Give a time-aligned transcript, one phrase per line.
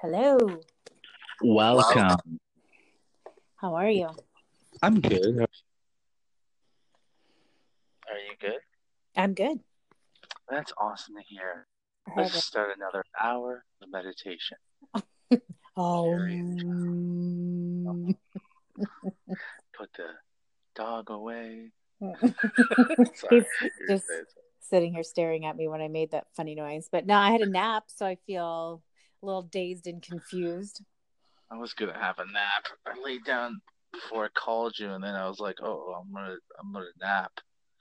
[0.00, 0.38] Hello.
[1.42, 2.38] Welcome.
[3.56, 4.08] How are you?
[4.80, 5.40] I'm good.
[5.40, 5.48] Are
[8.16, 8.60] you good?
[9.16, 9.58] I'm good.
[10.48, 11.66] That's awesome to hear.
[12.16, 12.42] Let's it.
[12.42, 14.58] start another hour of meditation.
[15.76, 16.06] Oh.
[16.10, 18.16] Mm.
[19.76, 20.08] Put the
[20.74, 21.70] dog away.
[22.00, 22.10] He's
[23.14, 23.46] Sorry.
[23.88, 24.06] Just
[24.60, 26.88] sitting here staring at me when I made that funny noise.
[26.90, 28.82] But now I had a nap, so I feel
[29.22, 30.82] a little dazed and confused.
[31.50, 32.66] I was gonna have a nap.
[32.86, 33.60] I laid down
[33.92, 37.32] before I called you, and then I was like, "Oh, I'm gonna, I'm gonna nap."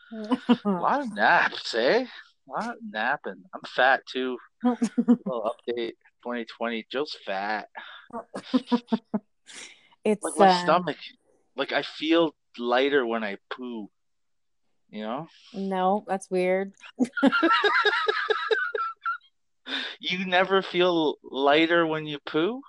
[0.66, 2.06] A lot of naps, eh?
[2.06, 3.44] A lot of napping.
[3.54, 4.38] I'm fat too.
[4.64, 5.94] little update.
[6.24, 6.86] 2020.
[6.92, 7.68] Joe's fat.
[10.04, 10.98] it's Like my uh, stomach.
[11.56, 13.90] Like I feel lighter when I poo.
[14.90, 15.28] You know?
[15.54, 16.72] no, that's weird.
[20.00, 22.62] You never feel lighter when you poo?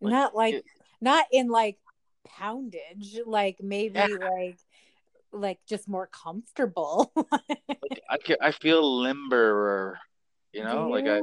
[0.00, 0.64] Like, not like it-
[1.00, 1.78] not in like
[2.26, 4.06] poundage, like maybe Yeah.
[4.20, 4.58] like
[5.32, 7.12] like just more comfortable.
[7.16, 9.98] Like I can, I feel limber,
[10.52, 10.86] you know?
[10.86, 11.20] Do Like I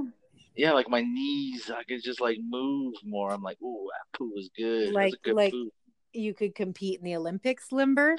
[0.55, 3.31] yeah, like my knees, I can just like move more.
[3.31, 4.87] I'm like, ooh, that poo was good.
[4.87, 5.71] That was Like- good like- poo.
[6.13, 8.17] you could compete in the Olympics, Limber.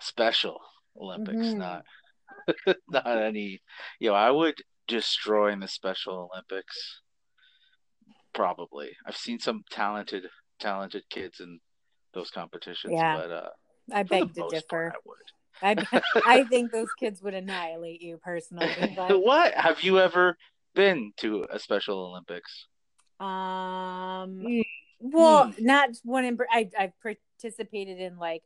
[0.00, 0.60] Special
[0.96, 1.56] Olympics, Mhm.
[1.58, 1.84] not
[2.88, 3.60] not any.
[4.00, 7.00] You know, I would destroy in the Special Olympics.
[8.34, 8.90] Probably.
[9.06, 10.24] I've seen some talented
[10.58, 11.60] talented kids in
[12.14, 13.16] those competitions, Yeah.
[13.16, 13.48] but uh,
[13.92, 14.66] I beg to differ.
[14.68, 14.94] part,
[15.62, 15.88] I would.
[15.94, 18.92] I I think those kids would annihilate you personally.
[18.96, 20.36] But what have you ever
[20.74, 22.66] been to a Special Olympics?
[23.20, 23.26] um,
[24.40, 24.62] Mm.
[25.00, 26.38] well, not one in.
[26.50, 28.42] I I've participated in like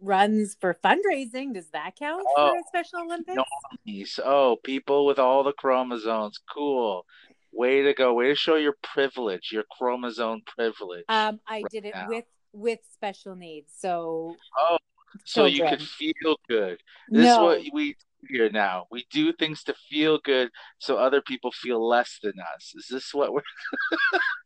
[0.00, 1.54] runs for fundraising.
[1.54, 3.42] Does that count Oh, for a Special Olympics?
[3.86, 4.18] Nice.
[4.24, 6.38] Oh, people with all the chromosomes.
[6.52, 7.04] Cool.
[7.52, 8.14] Way to go.
[8.14, 11.04] Way to show your privilege, your chromosome privilege.
[11.08, 12.08] Um, I Right did it now.
[12.08, 13.72] with with special needs.
[13.78, 14.78] So oh,
[15.24, 16.78] so you could feel good.
[17.10, 17.94] This is what we do
[18.28, 18.86] here now.
[18.90, 22.72] We do things to feel good so other people feel less than us.
[22.74, 23.42] Is this what we're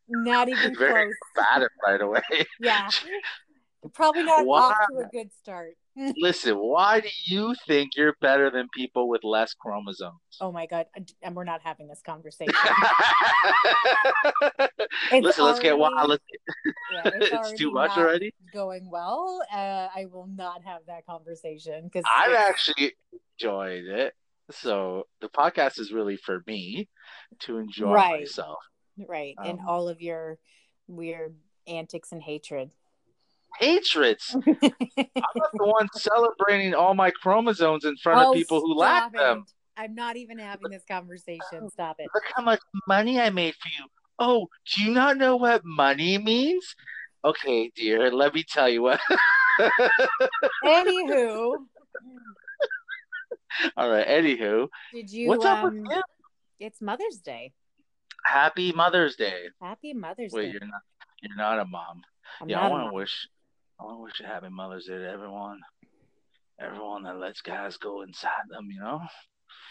[0.08, 1.46] not even very close.
[1.52, 2.20] bad right away?
[2.60, 2.88] Yeah,
[3.92, 4.60] probably not Why?
[4.60, 5.76] off to a good start.
[6.16, 10.18] Listen, why do you think you're better than people with less chromosomes?
[10.40, 10.86] Oh my god,
[11.22, 12.54] and we're not having this conversation.
[15.12, 16.08] Listen, let's get wild.
[16.08, 16.22] Let's
[16.92, 18.34] Yeah, it's, it's too much already.
[18.52, 22.92] Going well, uh, I will not have that conversation because I've actually
[23.40, 24.14] enjoyed it.
[24.50, 26.88] So the podcast is really for me
[27.40, 28.20] to enjoy Right.
[28.20, 28.58] myself.
[29.08, 30.38] right, and Um, all of your
[30.86, 32.70] weird antics and hatred.
[33.60, 34.34] Hatreds.
[34.46, 39.10] I'm not the one celebrating all my chromosomes in front Oh, of people who lack
[39.10, 39.44] stop them.
[39.76, 41.68] I'm not even having this conversation.
[41.70, 42.08] Stop it.
[42.14, 43.88] Look how much money I made for you.
[44.18, 46.74] Oh, do you not know what money means?
[47.24, 49.00] Okay, dear, let me tell you what.
[50.64, 51.54] Anywho,
[53.76, 55.28] all right, anywho, did you?
[55.28, 56.02] what's up um, with you?
[56.58, 57.52] It's Mother's Day.
[58.24, 59.48] Happy Mother's Day.
[59.60, 60.52] Happy Mother's Wait, Day.
[60.52, 60.80] you're not
[61.22, 62.02] you're not a mom.
[62.40, 63.28] I'm Yeah, I want to wish
[63.82, 65.58] I want to wish a happy Mother's Day to everyone.
[66.60, 69.00] Everyone that lets guys go inside them, you know?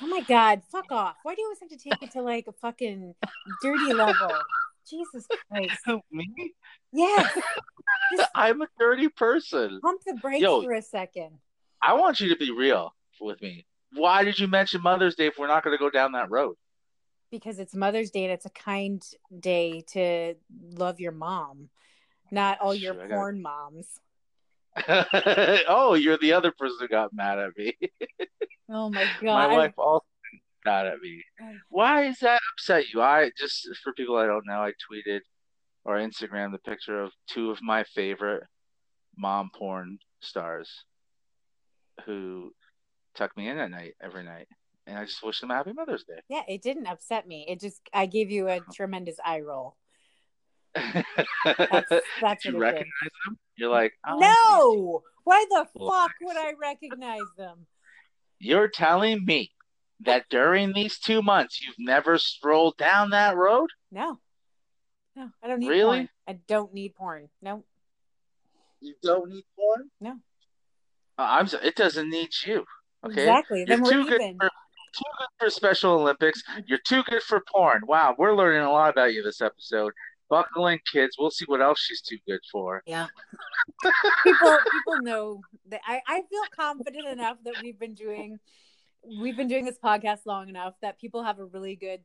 [0.01, 1.15] Oh my god, fuck off.
[1.23, 3.15] Why do you always have to take it to like a fucking
[3.63, 4.31] dirty level?
[4.89, 5.79] Jesus Christ.
[6.11, 6.29] Me?
[6.91, 7.37] Yes.
[8.17, 9.79] Just I'm a dirty person.
[9.81, 10.61] pump the brakes Yo.
[10.61, 11.37] for a second.
[11.81, 13.65] I want you to be real with me.
[13.93, 16.57] Why did you mention Mother's Day if we're not going to go down that road?
[17.31, 19.01] Because it's Mother's Day and it's a kind
[19.39, 20.35] day to
[20.73, 21.69] love your mom,
[22.31, 23.87] not all your gotta- porn moms.
[24.87, 27.77] oh, you're the other person who got mad at me.
[28.73, 29.23] Oh my god.
[29.23, 30.05] My wife also
[30.63, 31.23] got at me.
[31.67, 33.01] Why is that upset you?
[33.01, 35.19] I just for people I don't know, I tweeted
[35.83, 38.43] or Instagram the picture of two of my favorite
[39.17, 40.85] mom porn stars
[42.05, 42.53] who
[43.15, 44.47] tuck me in at night every night.
[44.87, 46.21] And I just wish them a happy Mother's Day.
[46.29, 47.45] Yeah, it didn't upset me.
[47.49, 49.75] It just I gave you a tremendous eye roll.
[50.75, 51.03] That's
[52.21, 52.75] that's you what it did.
[52.75, 53.37] recognize them?
[53.57, 55.01] You're like, oh, No.
[55.23, 57.67] Why the fuck would I recognize them?
[58.39, 59.51] You're telling me
[60.01, 63.69] that during these two months you've never strolled down that road?
[63.91, 64.17] No.
[65.15, 65.97] No, I don't need Really?
[65.97, 66.09] porn.
[66.27, 67.29] I don't need porn.
[67.41, 67.63] No.
[68.79, 69.91] You don't need porn?
[69.99, 70.11] No.
[71.19, 71.47] Uh, I'm.
[71.47, 72.65] so- It doesn't need you.
[73.05, 73.21] Okay.
[73.23, 73.59] Exactly.
[73.59, 74.37] You're Then we're too good even.
[74.39, 76.41] for too good for Special Olympics.
[76.65, 77.81] You're too good for porn.
[77.87, 79.93] Wow, we're learning a lot about you this episode.
[80.31, 81.17] Buckle in, kids.
[81.19, 82.81] We'll see what else she's too good for.
[82.85, 83.07] Yeah.
[84.23, 88.39] people people know that I, I feel confident enough that we've been doing
[89.19, 91.99] we've been doing this podcast long enough that people have a really good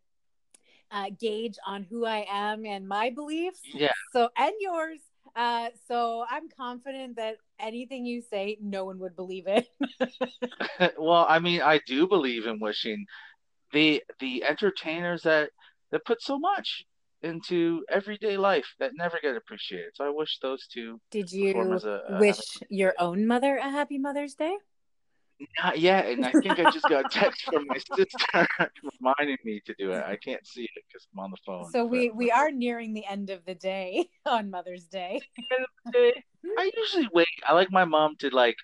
[0.90, 3.60] uh, gauge on who I am and my beliefs.
[3.72, 3.92] Yeah.
[4.12, 4.98] So and yours.
[5.36, 9.68] Uh, so I'm confident that anything you say, no one would believe it.
[10.98, 13.06] well, I mean, I do believe in wishing
[13.72, 15.50] the the entertainers that
[15.92, 16.86] that put so much
[17.26, 19.90] into everyday life that never get appreciated.
[19.94, 21.00] So I wish those two.
[21.10, 22.40] Did you a, a wish
[22.70, 24.56] your own mother a happy Mother's Day?
[25.62, 28.48] Not yet, and I think I just got a text from my sister
[29.00, 30.02] reminding me to do it.
[30.02, 31.70] I can't see it because I'm on the phone.
[31.70, 35.20] So we we are nearing the end of the day on Mother's Day.
[35.94, 37.28] I usually wait.
[37.46, 38.56] I like my mom to like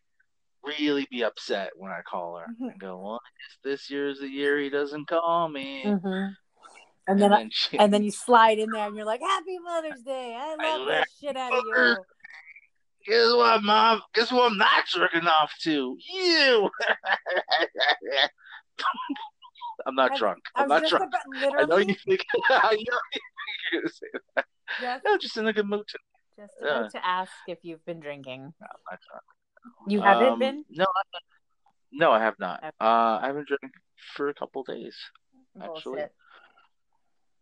[0.64, 2.70] really be upset when I call her mm-hmm.
[2.70, 3.20] and go, "Well,
[3.62, 6.32] this year's the year he doesn't call me." Mm-hmm.
[7.08, 9.58] And then, and then, she, and then you slide in there and you're like, "Happy
[9.58, 10.36] Mother's Day!
[10.38, 11.96] I love I the shit out of you."
[13.06, 14.02] Guess what, mom?
[14.14, 14.52] Guess what?
[14.52, 16.70] I'm not jerking off to you.
[19.86, 20.38] I'm not I, drunk.
[20.54, 21.12] I'm not drunk.
[21.34, 22.24] About, I know you think.
[22.50, 22.98] I know
[23.72, 24.06] you're gonna say
[24.36, 24.44] that.
[24.80, 25.84] Just, no, just in a good mood.
[25.88, 25.98] To,
[26.38, 26.86] just yeah.
[26.92, 28.42] to ask if you've been drinking.
[28.42, 29.24] No, I'm not drunk.
[29.88, 30.64] You haven't um, been?
[30.70, 31.18] No, I
[31.92, 32.60] no, I have not.
[32.60, 32.70] Okay.
[32.80, 33.74] Uh, I haven't drank
[34.14, 34.96] for a couple days.
[35.54, 35.76] Bullshit.
[35.76, 36.02] Actually,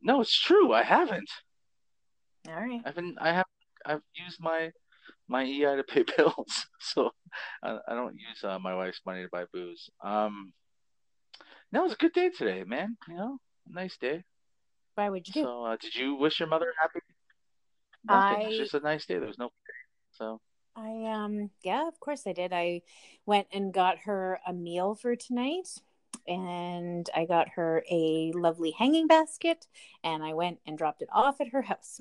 [0.03, 0.73] no, it's true.
[0.73, 1.31] I haven't.
[2.49, 2.81] All right.
[2.85, 3.17] I've been.
[3.21, 3.47] I have.
[3.85, 4.71] I've used my
[5.29, 7.11] my EI to pay bills, so
[7.63, 9.89] I, I don't use uh, my wife's money to buy booze.
[10.03, 10.53] Um,
[11.73, 12.97] no, it was a good day today, man.
[13.09, 13.39] You know,
[13.69, 14.25] nice day.
[14.95, 15.43] Why would you do?
[15.43, 17.01] So, uh, did you wish your mother happy?
[18.05, 18.47] Nothing.
[18.47, 18.49] I...
[18.49, 19.19] It's just a nice day.
[19.19, 19.51] There was no.
[20.13, 20.41] So.
[20.77, 22.53] I um yeah, of course I did.
[22.53, 22.83] I
[23.27, 25.81] went and got her a meal for tonight
[26.27, 29.67] and I got her a lovely hanging basket
[30.05, 32.01] and I went and dropped it off at her house.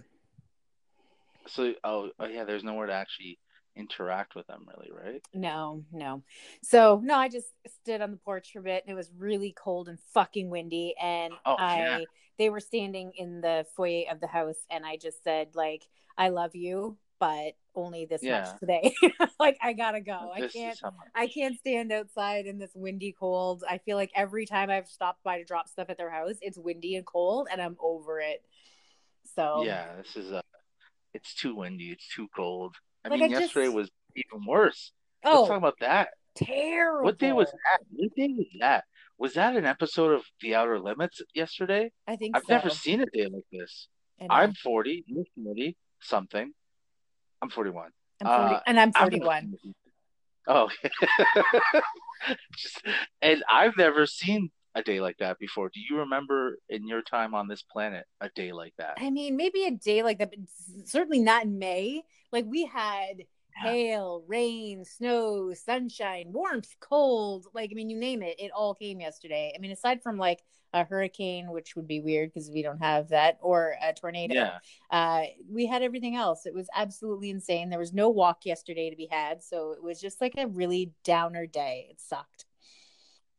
[1.47, 3.39] So oh, oh yeah, there's nowhere to actually
[3.75, 5.21] interact with them really, right?
[5.33, 6.23] No, no.
[6.61, 7.47] So no, I just
[7.81, 10.95] stood on the porch for a bit and it was really cold and fucking windy
[11.01, 11.99] and oh, I yeah.
[12.37, 15.87] they were standing in the foyer of the house and I just said like
[16.17, 18.41] I love you but only this yeah.
[18.41, 18.93] much today.
[19.39, 20.31] like I gotta go.
[20.37, 20.79] This I can't.
[21.15, 23.63] I can't stand outside in this windy cold.
[23.69, 26.57] I feel like every time I've stopped by to drop stuff at their house, it's
[26.57, 28.43] windy and cold, and I'm over it.
[29.35, 30.37] So yeah, this is a.
[30.37, 30.41] Uh,
[31.13, 31.91] it's too windy.
[31.91, 32.75] It's too cold.
[33.03, 33.75] I like mean, I yesterday just...
[33.75, 34.91] was even worse.
[35.23, 36.09] Oh, let's talk about that.
[36.35, 37.05] Terrible.
[37.05, 37.79] What day was that?
[37.91, 38.83] What day was that?
[39.17, 41.91] Was that an episode of The Outer Limits yesterday?
[42.07, 42.53] I think I've so.
[42.53, 43.89] never seen a day like this.
[44.29, 46.53] I'm 40, you're 40, something.
[47.41, 47.89] I'm 41.
[48.21, 49.53] I'm 40, uh, and I'm 41.
[50.47, 50.69] oh,
[52.57, 52.81] Just,
[53.21, 55.69] and I've never seen a day like that before.
[55.73, 58.95] Do you remember in your time on this planet a day like that?
[58.97, 60.39] I mean, maybe a day like that, but
[60.85, 62.03] certainly not in May.
[62.31, 63.23] Like we had
[63.55, 67.47] hail, rain, snow, sunshine, warmth, cold.
[67.53, 69.53] Like, I mean, you name it, it all came yesterday.
[69.55, 70.41] I mean, aside from like
[70.73, 74.57] a hurricane, which would be weird because we don't have that, or a tornado, yeah.
[74.91, 76.45] uh, we had everything else.
[76.45, 77.69] It was absolutely insane.
[77.69, 79.43] There was no walk yesterday to be had.
[79.43, 81.87] So it was just like a really downer day.
[81.89, 82.45] It sucked.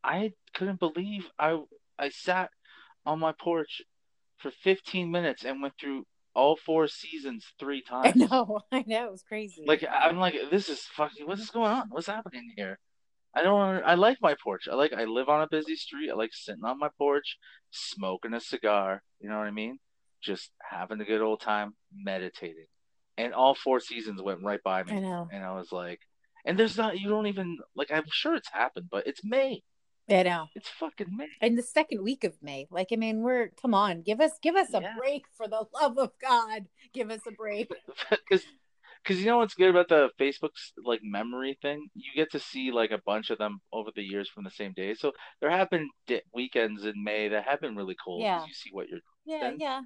[0.03, 1.61] I couldn't believe I
[1.99, 2.51] I sat
[3.05, 3.83] on my porch
[4.39, 8.15] for 15 minutes and went through all four seasons three times.
[8.15, 9.65] I know, I know, it was crazy.
[9.67, 11.27] Like I'm like, this is fucking.
[11.27, 11.89] What is going on?
[11.91, 12.79] What's happening here?
[13.35, 13.83] I don't.
[13.85, 14.69] I like my porch.
[14.71, 14.93] I like.
[14.93, 16.11] I live on a busy street.
[16.11, 17.39] I like sitting on my porch,
[17.71, 19.03] smoking a cigar.
[19.21, 19.79] You know what I mean?
[20.23, 22.67] Just having a good old time, meditating.
[23.17, 24.95] And all four seasons went right by me.
[24.95, 25.29] I know.
[25.31, 26.01] And I was like,
[26.45, 26.99] and there's not.
[26.99, 27.91] You don't even like.
[27.93, 29.63] I'm sure it's happened, but it's May.
[30.11, 30.47] I know.
[30.55, 31.29] It's fucking May.
[31.41, 32.67] In the second week of May.
[32.71, 34.95] Like, I mean, we're come on, give us give us a yeah.
[34.99, 36.67] break for the love of God.
[36.93, 37.71] Give us a break.
[38.11, 38.45] Because
[39.03, 41.89] because you know what's good about the Facebook's like memory thing?
[41.95, 44.73] You get to see like a bunch of them over the years from the same
[44.75, 44.95] day.
[44.95, 48.23] So there have been di- weekends in May that have been really cold.
[48.23, 48.45] Yeah.
[48.45, 49.01] You see what you're.
[49.25, 49.85] Yeah, yeah like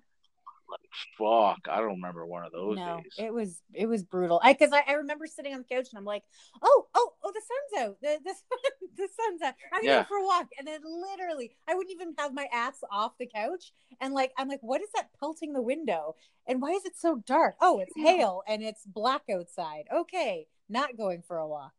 [1.18, 3.12] fuck i don't remember one of those no, days.
[3.18, 4.40] it was it was brutal.
[4.42, 6.22] I because I, I remember sitting on the couch and i'm like
[6.62, 7.96] oh oh oh the sun's out.
[8.00, 8.34] The, the,
[8.96, 9.54] the sun's out.
[9.72, 10.02] I'm yeah.
[10.02, 10.48] go for a walk.
[10.58, 13.72] And then literally i wouldn't even have my ass off the couch.
[14.00, 16.16] And like i'm like what is that pelting the window?
[16.46, 17.56] And why is it so dark?
[17.60, 19.84] Oh it's hail and it's black outside.
[19.92, 21.72] Okay not going for a walk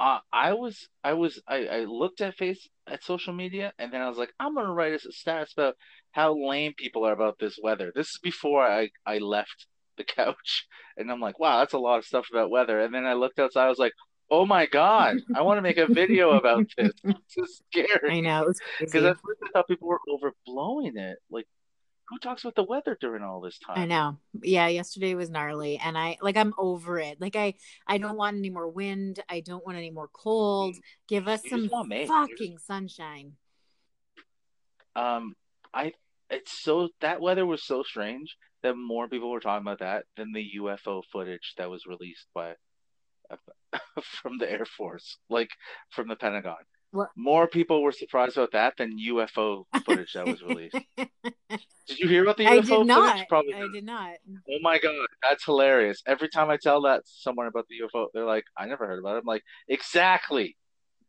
[0.00, 4.00] uh, I was I was I, I looked at face at social media and then
[4.00, 5.76] I was like I'm gonna write a stats about
[6.12, 7.92] how lame people are about this weather.
[7.94, 9.66] This is before I I left
[9.98, 10.66] the couch
[10.96, 13.38] and I'm like wow that's a lot of stuff about weather and then I looked
[13.38, 13.92] outside I was like
[14.30, 16.92] oh my god I want to make a video about this.
[17.04, 18.18] This is scary.
[18.18, 21.46] I know because at first I thought people were overblowing it like
[22.10, 23.78] who talks about the weather during all this time?
[23.78, 24.18] I know.
[24.42, 27.20] Yeah, yesterday was gnarly and I like I'm over it.
[27.20, 27.54] Like I
[27.86, 29.20] I don't want any more wind.
[29.28, 30.76] I don't want any more cold.
[31.08, 33.34] Give us you some fucking sunshine.
[34.96, 35.34] Um
[35.72, 35.92] I
[36.28, 40.32] it's so that weather was so strange that more people were talking about that than
[40.32, 42.54] the UFO footage that was released by
[44.02, 45.50] from the Air Force, like
[45.90, 46.56] from the Pentagon.
[46.92, 47.10] What?
[47.16, 50.76] More people were surprised about that than UFO footage that was released.
[50.96, 53.12] did you hear about the UFO I did not.
[53.12, 53.28] footage?
[53.28, 53.54] Probably.
[53.54, 54.14] I did not.
[54.50, 56.02] Oh my god, that's hilarious!
[56.06, 59.16] Every time I tell that someone about the UFO, they're like, "I never heard about
[59.16, 60.56] it." I'm like, "Exactly."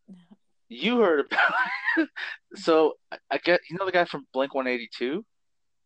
[0.73, 1.51] You heard about
[1.97, 2.09] it.
[2.55, 2.93] so
[3.29, 5.25] I get you know the guy from Blink 182.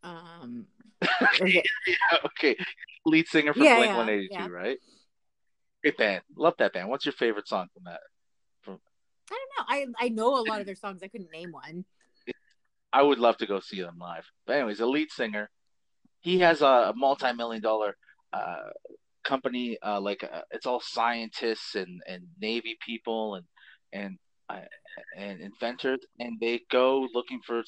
[0.03, 0.67] Um.
[1.23, 1.63] Okay.
[1.87, 2.55] yeah, okay.
[3.03, 4.47] Lead singer from yeah, Blink yeah, 182, yeah.
[4.47, 4.77] right?
[5.81, 6.21] Great band.
[6.37, 6.89] Love that band.
[6.89, 7.99] What's your favorite song from that?
[9.31, 9.95] I don't know.
[10.01, 11.01] I I know a lot of their songs.
[11.03, 11.85] I couldn't name one.
[12.93, 14.25] I would love to go see them live.
[14.45, 15.49] But anyways, a lead singer.
[16.21, 17.97] He has a multi-million dollar
[18.31, 18.69] uh,
[19.23, 19.77] company.
[19.85, 23.45] Uh, like uh, it's all scientists and, and Navy people and
[23.91, 24.17] and
[24.49, 24.61] uh,
[25.17, 27.63] and inventors, and they go looking for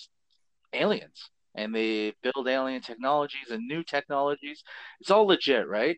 [0.74, 4.64] aliens and they build alien technologies and new technologies.
[5.02, 5.98] It's all legit, right?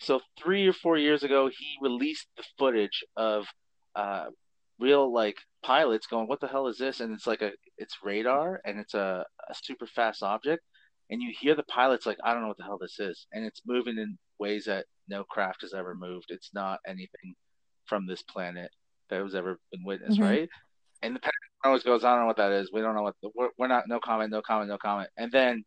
[0.00, 3.46] So three or four years ago, he released the footage of
[3.94, 4.26] uh,
[4.78, 8.60] real like pilots going, "What the hell is this?" And it's like a it's radar
[8.64, 10.62] and it's a, a super fast object,
[11.10, 13.44] and you hear the pilots like, "I don't know what the hell this is," and
[13.44, 16.26] it's moving in ways that no craft has ever moved.
[16.28, 17.34] It's not anything
[17.86, 18.70] from this planet
[19.10, 20.28] that has ever been witnessed, mm-hmm.
[20.28, 20.48] right?
[21.02, 21.32] And the Pentagon
[21.64, 22.70] always goes, "I don't know what that is.
[22.72, 23.84] We don't know what the, we're, we're not.
[23.88, 24.30] No comment.
[24.30, 24.68] No comment.
[24.68, 25.64] No comment." And then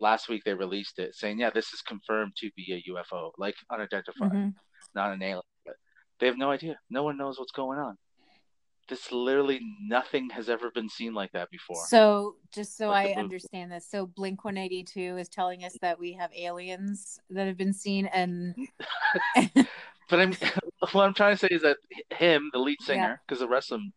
[0.00, 3.54] last week they released it saying, "Yeah, this is confirmed to be a UFO, like
[3.70, 4.48] unidentified, mm-hmm.
[4.94, 5.76] not an alien." But
[6.20, 6.78] they have no idea.
[6.90, 7.96] No one knows what's going on
[8.92, 11.82] this literally nothing has ever been seen like that before.
[11.86, 16.12] So, just so like I understand this, so Blink 182 is telling us that we
[16.14, 18.54] have aliens that have been seen, and
[20.10, 20.32] but I'm
[20.92, 21.78] what I'm trying to say is that
[22.10, 23.46] him, the lead singer, because yeah.
[23.46, 23.92] the rest of them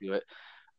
[0.00, 0.24] do it,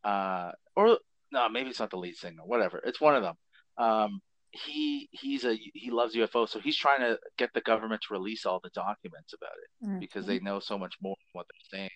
[0.04, 0.98] uh, or
[1.32, 2.82] no, maybe it's not the lead singer, whatever.
[2.84, 3.36] It's one of them.
[3.78, 8.14] Um, he he's a he loves UFO, so he's trying to get the government to
[8.14, 10.00] release all the documents about it mm-hmm.
[10.00, 11.92] because they know so much more than what they're saying.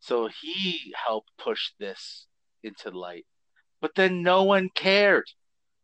[0.00, 2.26] So he helped push this
[2.62, 3.26] into light.
[3.80, 5.26] But then no one cared.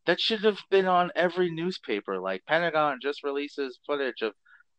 [0.07, 2.19] That should have been on every newspaper.
[2.19, 4.33] Like Pentagon just releases footage of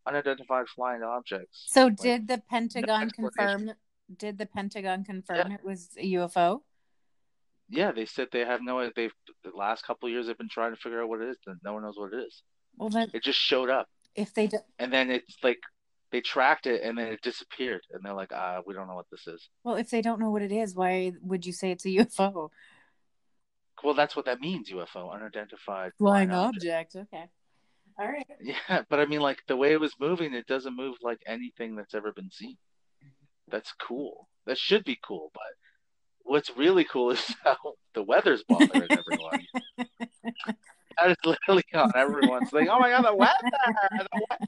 [0.05, 1.65] unidentified flying objects.
[1.67, 3.71] So like, did the Pentagon no confirm
[4.17, 5.55] did the Pentagon confirm yeah.
[5.55, 6.61] it was a UFO?
[7.69, 10.79] Yeah, they said they have no they've the last couple years they've been trying to
[10.81, 12.43] figure out what it is, and no one knows what it is.
[12.77, 13.87] Well then it just showed up.
[14.15, 15.59] If they do- and then it's like
[16.11, 17.81] they tracked it and then it disappeared.
[17.91, 19.49] And they're like ah we don't know what this is.
[19.63, 22.49] Well if they don't know what it is why would you say it's a ufo
[23.83, 26.95] well that's what that means ufo unidentified flying, object.
[26.95, 26.95] object.
[27.13, 27.25] Okay.
[27.99, 28.27] All right.
[28.41, 31.75] Yeah but i mean like the way it was moving it doesn't move like anything
[31.75, 32.57] that's ever been seen.
[33.49, 34.29] That's cool.
[34.45, 35.43] That should be cool but
[36.23, 37.57] what's really cool is how
[37.93, 39.45] the weather's bothering everyone.
[40.97, 43.33] that is literally on everyone's like, oh my god, the weather.
[43.41, 44.45] The weather.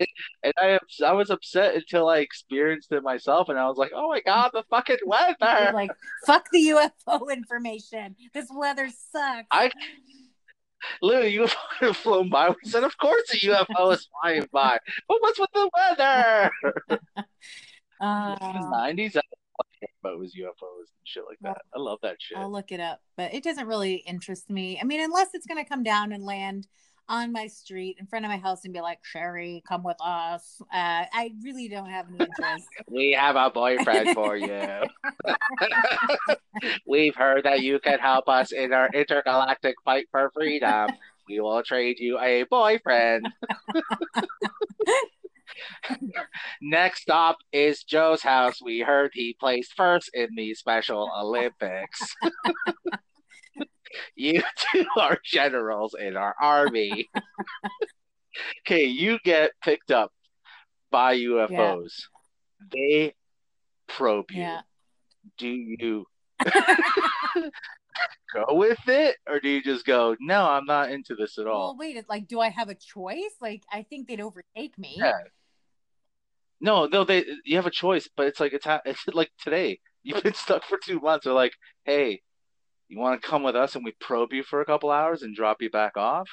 [0.42, 4.08] and I I was upset until I experienced it myself, and I was like, oh
[4.08, 5.36] my god, the fucking weather.
[5.40, 5.90] You're like,
[6.26, 8.16] fuck the UFO information.
[8.32, 9.46] This weather sucks.
[9.50, 9.70] I
[11.02, 12.50] literally UFO have flown by.
[12.50, 14.78] We said, of course, a UFO is flying by.
[15.08, 16.50] But what's with the weather?
[17.98, 19.16] Uh, 90s,
[20.00, 21.62] about it was UFOs and shit like that.
[21.74, 22.38] I love that shit.
[22.38, 24.78] I'll look it up, but it doesn't really interest me.
[24.80, 26.66] I mean, unless it's going to come down and land
[27.08, 30.60] on my street in front of my house and be like, Sherry, come with us.
[30.72, 32.66] Uh, I really don't have any interest.
[32.90, 34.82] we have a boyfriend for you.
[36.86, 40.90] We've heard that you can help us in our intergalactic fight for freedom.
[41.28, 43.28] We will trade you a boyfriend.
[46.60, 48.60] Next stop is Joe's house.
[48.62, 52.14] We heard he placed first in the Special Olympics.
[54.16, 57.08] you two are generals in our army.
[58.66, 60.12] okay, you get picked up
[60.90, 61.50] by UFOs.
[61.50, 62.66] Yeah.
[62.72, 63.14] They
[63.86, 64.40] probe you.
[64.40, 64.60] Yeah.
[65.38, 66.06] Do you
[68.34, 71.68] go with it or do you just go no i'm not into this at all
[71.68, 75.12] well wait like do i have a choice like i think they'd overtake me yeah.
[76.60, 79.80] No, no, they you have a choice, but it's like it's it's like today.
[80.02, 81.24] You've been stuck for two months.
[81.24, 81.52] They're like,
[81.84, 82.22] hey,
[82.88, 85.34] you want to come with us and we probe you for a couple hours and
[85.34, 86.28] drop you back off,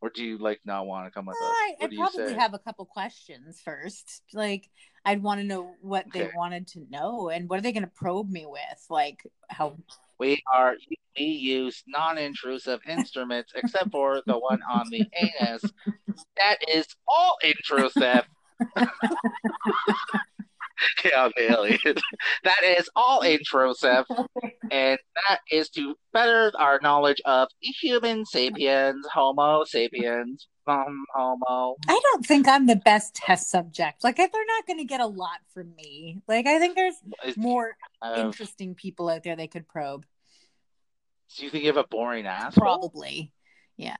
[0.00, 1.42] or do you like not want to come with us?
[1.42, 4.22] I, I'd probably have a couple questions first.
[4.32, 4.68] Like,
[5.04, 6.24] I'd want to know what okay.
[6.24, 8.86] they wanted to know and what are they going to probe me with?
[8.88, 9.76] Like, how
[10.18, 10.76] we are
[11.18, 15.62] we use non-intrusive instruments except for the one on the anus.
[16.36, 18.26] That is all intrusive.
[21.04, 21.78] yeah, the.
[22.44, 24.04] That is all intro, intrusive.
[24.70, 24.98] and
[25.28, 31.76] that is to better our knowledge of human sapiens, Homo sapiens, um, Homo.
[31.88, 34.04] I don't think I'm the best test subject.
[34.04, 36.22] Like, they're not going to get a lot from me.
[36.26, 36.96] Like, I think there's
[37.36, 40.06] more uh, interesting people out there they could probe.
[41.36, 42.54] Do you think you have a boring ass?
[42.54, 43.32] Probably.
[43.76, 43.96] Yeah.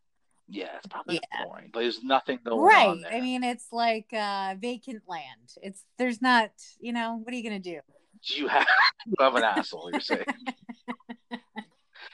[0.51, 1.45] Yeah, it's probably yeah.
[1.45, 1.71] boring.
[1.73, 2.89] But there's nothing going right.
[2.89, 3.03] on.
[3.03, 3.15] Right.
[3.15, 5.55] I mean, it's like uh, vacant land.
[5.63, 6.51] It's there's not.
[6.81, 7.81] You know, what are you gonna do?
[8.29, 8.67] Do you have,
[9.07, 9.91] you have an asshole?
[9.93, 10.25] You're saying.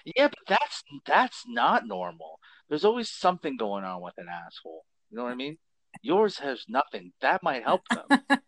[0.05, 2.38] yeah, but that's that's not normal.
[2.69, 4.85] There's always something going on with an asshole.
[5.11, 5.57] You know what I mean?
[6.02, 7.12] Yours has nothing.
[7.23, 8.21] That might help them.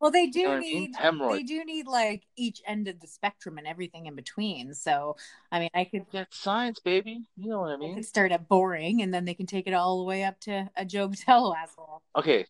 [0.00, 1.32] well, they do you know need I mean?
[1.32, 4.74] they do need like each end of the spectrum and everything in between.
[4.74, 5.16] So,
[5.50, 7.26] I mean, I could get science, baby.
[7.36, 7.92] You know what I mean?
[7.92, 10.38] I could start at boring, and then they can take it all the way up
[10.40, 12.02] to a Joe Botelho asshole.
[12.14, 12.46] Okay.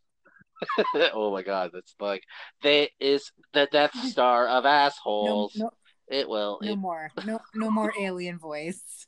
[1.15, 2.25] oh my God, that's like
[2.63, 5.55] that is the Death Star of assholes.
[5.57, 5.71] No, no,
[6.09, 6.59] it will.
[6.63, 6.77] No it...
[6.77, 7.11] more.
[7.25, 9.07] No, no more alien voice.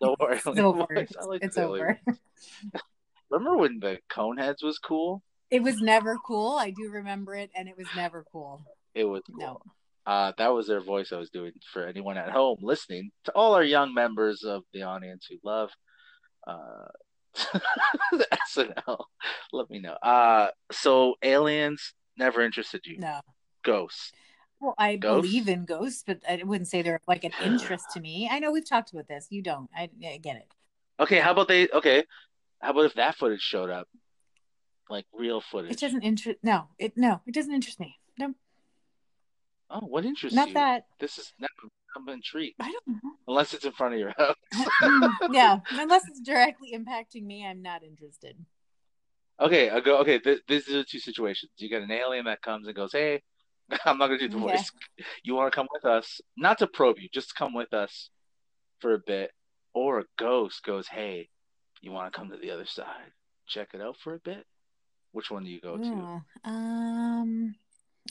[0.00, 0.86] no more alien it's over.
[0.92, 1.12] Voice.
[1.26, 2.00] Like it's over.
[3.30, 5.22] Remember when the Coneheads was cool?
[5.50, 6.56] It was never cool.
[6.56, 8.64] I do remember it, and it was never cool.
[8.94, 9.38] It was cool.
[9.38, 9.60] No.
[10.06, 13.54] Uh, that was their voice I was doing for anyone at home listening to all
[13.54, 15.70] our young members of the audience who love
[16.46, 16.88] uh,
[18.50, 19.04] SNL.
[19.52, 19.94] Let me know.
[20.02, 22.98] Uh, so aliens never interested you.
[22.98, 23.20] No.
[23.62, 24.12] Ghosts.
[24.60, 25.26] Well, I ghosts?
[25.26, 28.28] believe in ghosts, but I wouldn't say they're like an interest to me.
[28.30, 29.26] I know we've talked about this.
[29.30, 29.70] You don't.
[29.76, 30.48] I, I get it.
[31.00, 31.68] Okay, how about they?
[31.68, 32.04] Okay,
[32.60, 33.88] how about if that footage showed up?
[34.88, 35.72] Like real footage.
[35.72, 36.38] It doesn't interest.
[36.42, 37.96] No, it no, it doesn't interest me.
[38.18, 38.34] No.
[39.70, 40.54] Oh, what interests you Not you?
[40.54, 40.86] that.
[41.00, 41.50] This is not.
[41.96, 42.56] I'm intrigued.
[42.60, 43.10] I don't know.
[43.28, 44.34] Unless it's in front of your house.
[44.82, 48.36] Mm, yeah, unless it's directly impacting me, I'm not interested.
[49.40, 49.98] Okay, I go.
[50.00, 51.52] Okay, th- these are the two situations.
[51.56, 53.22] You get an alien that comes and goes, "Hey,
[53.84, 54.70] I'm not gonna do the voice.
[54.98, 55.04] Yeah.
[55.22, 56.20] You want to come with us?
[56.36, 58.10] Not to probe you, just come with us
[58.80, 59.30] for a bit."
[59.72, 61.28] Or a ghost goes, "Hey,
[61.80, 63.12] you want to come to the other side?
[63.48, 64.44] Check it out for a bit."
[65.14, 66.22] Which one do you go to?
[66.44, 67.54] um,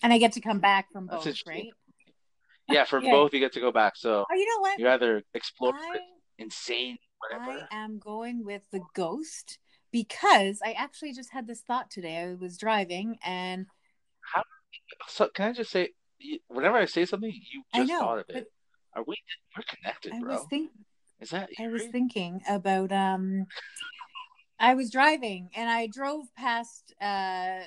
[0.01, 1.67] and I get to come back from both, right?
[2.69, 3.11] Yeah, from yeah.
[3.11, 3.97] both you get to go back.
[3.97, 4.79] So oh, you know what?
[4.79, 5.99] You either explore I,
[6.39, 7.67] insane, whatever.
[7.69, 9.59] I am going with the ghost
[9.91, 12.19] because I actually just had this thought today.
[12.19, 13.65] I was driving and
[14.33, 14.43] how?
[15.09, 15.89] So can I just say,
[16.47, 18.47] whenever I say something, you just know, thought of it.
[18.95, 19.17] Are we?
[19.57, 20.35] We're connected, bro.
[20.35, 20.71] Was think,
[21.19, 21.49] Is that?
[21.59, 23.47] I was thinking about um
[24.63, 27.65] I was driving and I drove past uh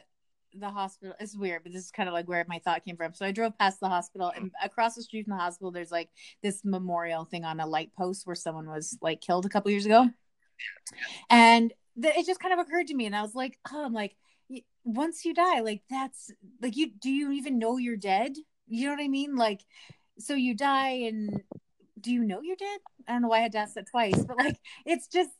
[0.58, 1.14] the hospital.
[1.20, 3.12] It's weird, but this is kind of like where my thought came from.
[3.12, 6.08] So I drove past the hospital and across the street from the hospital there's like
[6.42, 9.84] this memorial thing on a light post where someone was like killed a couple years
[9.84, 10.08] ago.
[11.28, 14.16] And it just kind of occurred to me and I was like, "Oh, I'm like
[14.84, 16.30] once you die, like that's
[16.62, 18.32] like you do you even know you're dead?
[18.68, 19.36] You know what I mean?
[19.36, 19.60] Like
[20.18, 21.42] so you die and
[22.00, 22.80] do you know you're dead?
[23.06, 24.56] I don't know why I had to ask that twice, but like
[24.86, 25.30] it's just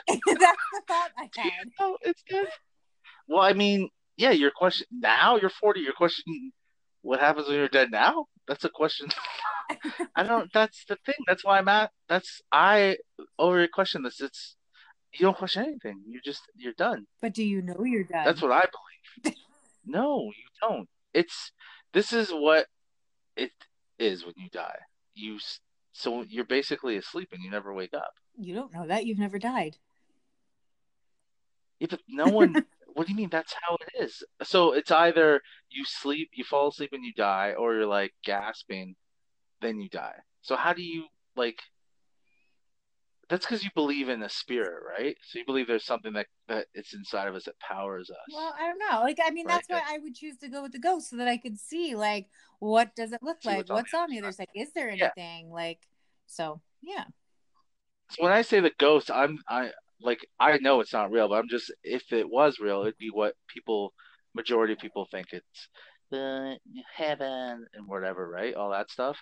[0.08, 1.68] That's the thought I had.
[1.80, 2.48] Oh, it's good.
[3.28, 5.80] Well, I mean, yeah, your question now you're 40.
[5.80, 6.52] Your question,
[7.02, 8.26] what happens when you're dead now?
[8.48, 9.08] That's a question.
[10.16, 10.52] I don't.
[10.52, 11.16] That's the thing.
[11.26, 11.90] That's why I'm at.
[12.08, 12.98] That's I
[13.38, 14.20] over question this.
[14.20, 14.56] It's
[15.12, 16.02] you don't question anything.
[16.06, 17.06] You just you're done.
[17.20, 18.24] But do you know you're done?
[18.24, 18.64] That's what I
[19.24, 19.36] believe.
[19.84, 20.88] no, you don't.
[21.12, 21.52] It's
[21.92, 22.66] this is what
[23.36, 23.50] it
[23.98, 24.78] is when you die.
[25.14, 25.38] You
[25.92, 28.12] so you're basically asleep and you never wake up.
[28.38, 29.06] You don't know that.
[29.06, 29.78] You've never died.
[31.80, 32.54] Yeah, but no one.
[32.94, 33.28] what do you mean?
[33.30, 34.22] That's how it is.
[34.42, 38.96] So it's either you sleep, you fall asleep, and you die, or you're like gasping,
[39.60, 40.16] then you die.
[40.40, 41.04] So how do you
[41.36, 41.60] like?
[43.28, 45.16] That's because you believe in a spirit, right?
[45.22, 48.34] So you believe there's something that that it's inside of us that powers us.
[48.34, 49.00] Well, I don't know.
[49.00, 49.54] Like, I mean, right?
[49.54, 51.94] that's why I would choose to go with the ghost, so that I could see,
[51.94, 52.28] like,
[52.60, 53.58] what does it look See like?
[53.58, 54.48] What's, what's on, the other side?
[54.54, 55.54] Is there anything yeah.
[55.54, 55.80] like?
[56.26, 57.04] So yeah.
[58.10, 61.36] So when I say the ghost, I'm I like I know it's not real, but
[61.36, 63.92] I'm just if it was real, it'd be what people
[64.34, 65.68] majority of people think it's
[66.10, 66.58] the
[66.94, 68.54] heaven and whatever, right?
[68.54, 69.18] All that stuff.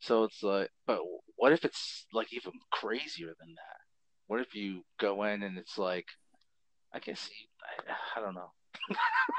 [0.00, 1.00] So it's like, but
[1.36, 3.76] what if it's like even crazier than that?
[4.26, 6.06] What if you go in and it's like,
[6.92, 7.28] I guess
[7.88, 8.52] I, I don't know.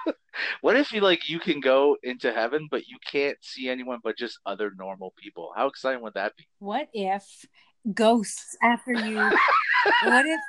[0.61, 4.17] what if you like you can go into heaven, but you can't see anyone but
[4.17, 5.51] just other normal people?
[5.55, 6.47] How exciting would that be?
[6.59, 7.45] What if
[7.93, 9.15] ghosts after you?
[10.03, 10.39] what if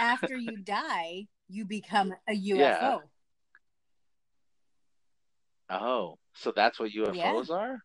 [0.00, 2.56] after you die, you become a UFO.
[2.58, 2.98] Yeah.
[5.70, 7.54] Oh, so that's what UFOs yeah.
[7.54, 7.78] are?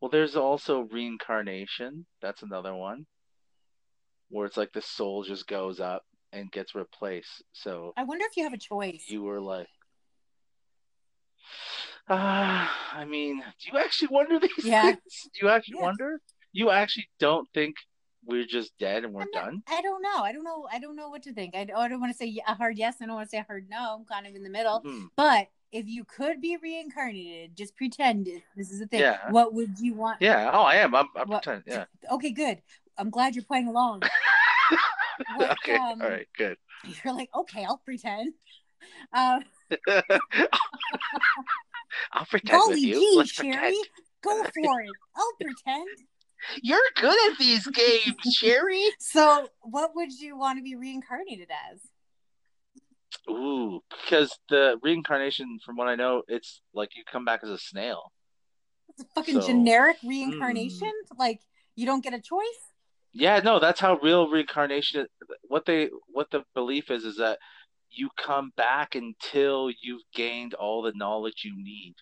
[0.00, 2.06] Well, there's also reincarnation.
[2.22, 3.06] That's another one
[4.30, 7.42] where it's like the soul just goes up and gets replaced.
[7.52, 9.04] So I wonder if you have a choice.
[9.08, 9.68] You were like,
[12.08, 14.82] Uh, I mean, do you actually wonder these yeah.
[14.82, 15.00] things?
[15.34, 15.84] Do you actually yeah.
[15.84, 16.20] wonder?
[16.52, 17.76] You actually don't think
[18.24, 19.62] we're just dead and we're not, done?
[19.68, 20.22] I don't know.
[20.22, 20.68] I don't know.
[20.70, 21.54] I don't know what to think.
[21.54, 22.96] I, I don't want to say a hard yes.
[23.00, 23.96] I don't want to say a hard no.
[23.98, 24.80] I'm kind of in the middle.
[24.80, 25.06] Mm-hmm.
[25.16, 29.00] But if you could be reincarnated, just pretend this is the thing.
[29.00, 29.30] Yeah.
[29.30, 30.20] What would you want?
[30.20, 30.50] Yeah.
[30.52, 30.94] Oh, I am.
[30.94, 31.64] I'm, I'm pretending.
[31.66, 31.84] Yeah.
[32.12, 32.60] Okay, good.
[32.96, 34.02] I'm glad you're playing along.
[35.36, 35.76] what, okay.
[35.76, 36.26] Um, All right.
[36.36, 36.56] Good.
[37.04, 38.34] You're like, okay, I'll pretend.
[39.12, 39.40] Uh,
[42.12, 43.22] I'll pretend Golly with you.
[43.24, 43.76] Gee, Sherry,
[44.22, 44.90] go for it.
[45.16, 45.88] I'll pretend.
[46.62, 48.84] You're good at these games, Sherry.
[48.98, 51.80] So, what would you want to be reincarnated as?
[53.28, 57.58] Ooh, because the reincarnation, from what I know, it's like you come back as a
[57.58, 58.12] snail.
[58.88, 60.88] It's a fucking so, generic reincarnation.
[60.88, 61.18] Mm.
[61.18, 61.40] Like
[61.74, 62.46] you don't get a choice.
[63.12, 65.06] Yeah, no, that's how real reincarnation.
[65.48, 67.38] What they, what the belief is, is that
[67.90, 71.94] you come back until you've gained all the knowledge you need.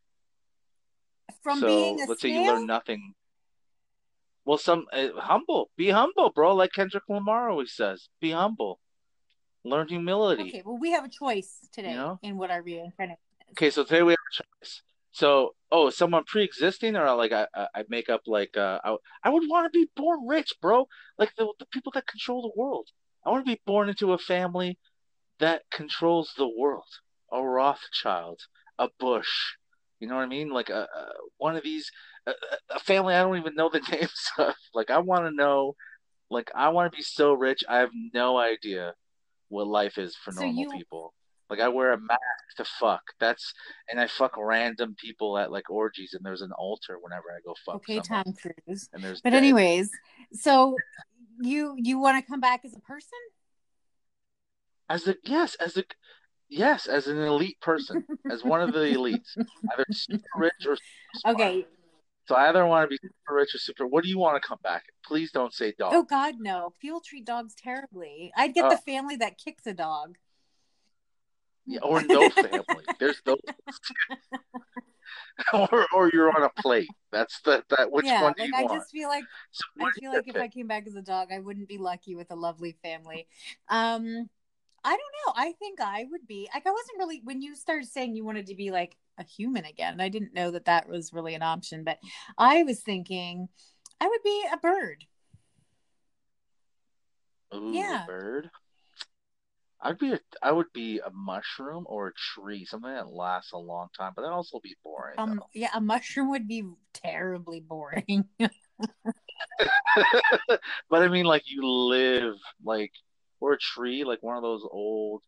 [1.42, 2.32] From so, being a let's snail?
[2.32, 3.14] say you learn nothing.
[4.46, 6.54] Well, some uh, humble, be humble, bro.
[6.54, 8.78] Like Kendrick Lamar always says, be humble,
[9.64, 10.44] learn humility.
[10.44, 12.20] Okay, well, we have a choice today you know?
[12.22, 12.92] in what our is.
[13.50, 14.82] Okay, so today we have a choice.
[15.10, 19.48] So, oh, someone pre-existing, or like I, I make up like uh, I, I would
[19.48, 20.86] want to be born rich, bro.
[21.18, 22.88] Like the the people that control the world.
[23.24, 24.78] I want to be born into a family
[25.40, 26.84] that controls the world.
[27.32, 28.42] A Rothschild,
[28.78, 29.56] a Bush.
[29.98, 30.50] You know what I mean?
[30.50, 31.06] Like a, a
[31.38, 31.90] one of these
[32.26, 32.32] a,
[32.74, 34.54] a, family I don't even know the names of.
[34.74, 35.74] Like I want to know.
[36.30, 37.62] Like I want to be so rich.
[37.68, 38.94] I have no idea
[39.48, 40.70] what life is for so normal you...
[40.70, 41.14] people.
[41.48, 43.02] Like I wear a mask to fuck.
[43.20, 43.54] That's
[43.88, 47.54] and I fuck random people at like orgies, and there's an altar whenever I go
[47.64, 47.76] fuck.
[47.76, 48.24] Okay, someone.
[48.24, 48.88] Tom Cruise.
[48.92, 49.38] And there's but dead.
[49.38, 49.90] anyways,
[50.32, 50.76] so
[51.40, 53.18] you you want to come back as a person?
[54.88, 55.84] as a yes, as a
[56.48, 60.76] yes, as an elite person, as one of the elites, either super rich or
[61.32, 61.66] okay.
[62.26, 63.86] So I either want to be super rich or super.
[63.86, 64.84] What do you want to come back?
[65.04, 65.92] Please don't say dog.
[65.94, 66.72] Oh God, no!
[66.80, 68.32] People treat dogs terribly.
[68.36, 70.18] I'd get uh, the family that kicks a dog.
[71.66, 72.84] Yeah, or no family.
[72.98, 73.38] There's those.
[75.52, 76.88] or or you're on a plate.
[77.12, 77.92] That's the that.
[77.92, 78.80] Which yeah, one do like you I want?
[78.80, 80.42] just feel like so I feel like if pick?
[80.42, 83.26] I came back as a dog, I wouldn't be lucky with a lovely family.
[83.68, 84.28] Um,
[84.84, 85.32] I don't know.
[85.36, 88.46] I think I would be like I wasn't really when you started saying you wanted
[88.46, 90.00] to be like a human again.
[90.00, 91.98] I didn't know that that was really an option, but
[92.38, 93.48] I was thinking
[94.00, 95.04] I would be a bird.
[97.54, 98.04] Ooh, yeah.
[98.04, 98.50] a bird.
[99.80, 103.58] I'd be a, I would be a mushroom or a tree, something that lasts a
[103.58, 105.14] long time, but that also be boring.
[105.18, 105.46] Um, though.
[105.54, 108.24] yeah, a mushroom would be terribly boring.
[110.90, 112.92] but I mean, like you live like
[113.40, 115.22] or a tree, like one of those old.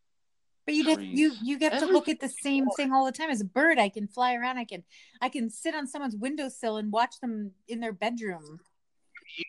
[0.68, 3.30] But you get you you get to look at the same thing all the time.
[3.30, 4.58] As a bird, I can fly around.
[4.58, 4.84] I can
[5.18, 8.60] I can sit on someone's windowsill and watch them in their bedroom.
[9.38, 9.44] You,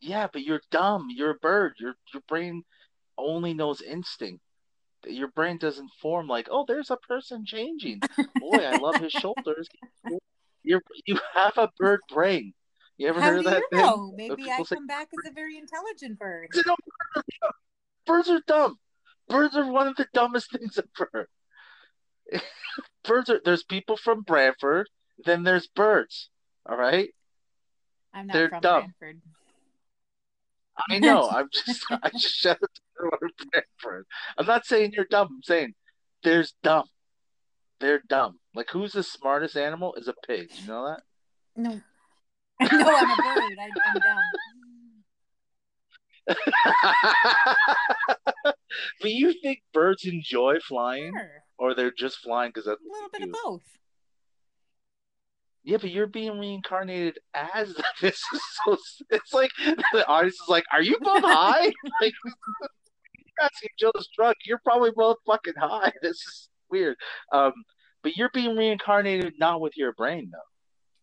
[0.00, 1.08] yeah, but you're dumb.
[1.10, 1.74] You're a bird.
[1.80, 2.62] Your your brain
[3.18, 4.44] only knows instinct.
[5.08, 8.02] Your brain doesn't form like, oh, there's a person changing.
[8.38, 9.66] Boy, I love his shoulders.
[10.62, 12.54] You you have a bird brain.
[12.96, 13.62] You ever How heard of that?
[13.72, 14.12] You know?
[14.16, 16.50] Maybe I come back as a very intelligent bird.
[18.06, 18.78] Birds are dumb.
[19.28, 21.28] Birds are one of the dumbest things ever.
[23.04, 24.88] birds are there's people from Brantford,
[25.24, 26.30] then there's birds.
[26.66, 27.10] All right?
[28.12, 28.94] I'm not They're from dumb.
[28.98, 29.22] Brantford.
[30.88, 31.28] I know.
[31.34, 33.20] I'm just I just shut out
[33.52, 34.06] Brantford.
[34.38, 35.28] I'm not saying you're dumb.
[35.30, 35.74] I'm saying
[36.22, 36.86] there's dumb.
[37.80, 38.38] They're dumb.
[38.54, 40.50] Like who's the smartest animal is a pig.
[40.60, 41.02] You know that?
[41.56, 41.70] No.
[41.70, 41.80] no,
[42.60, 43.58] I'm a bird.
[43.60, 44.18] I, I'm dumb.
[48.44, 48.56] but
[49.02, 51.42] you think birds enjoy flying, sure.
[51.58, 53.62] or they're just flying because that's a little bit of both.
[55.64, 58.76] Yeah, but you're being reincarnated as this is so.
[59.10, 59.50] It's like
[59.92, 62.12] the audience is like, "Are you both high?" like,
[63.40, 64.36] asking Joe's drunk.
[64.44, 65.92] You're probably both fucking high.
[66.02, 66.96] This is weird.
[67.32, 67.52] Um,
[68.02, 70.38] but you're being reincarnated not with your brain though.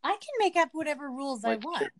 [0.04, 1.92] I can make up whatever rules like, I want.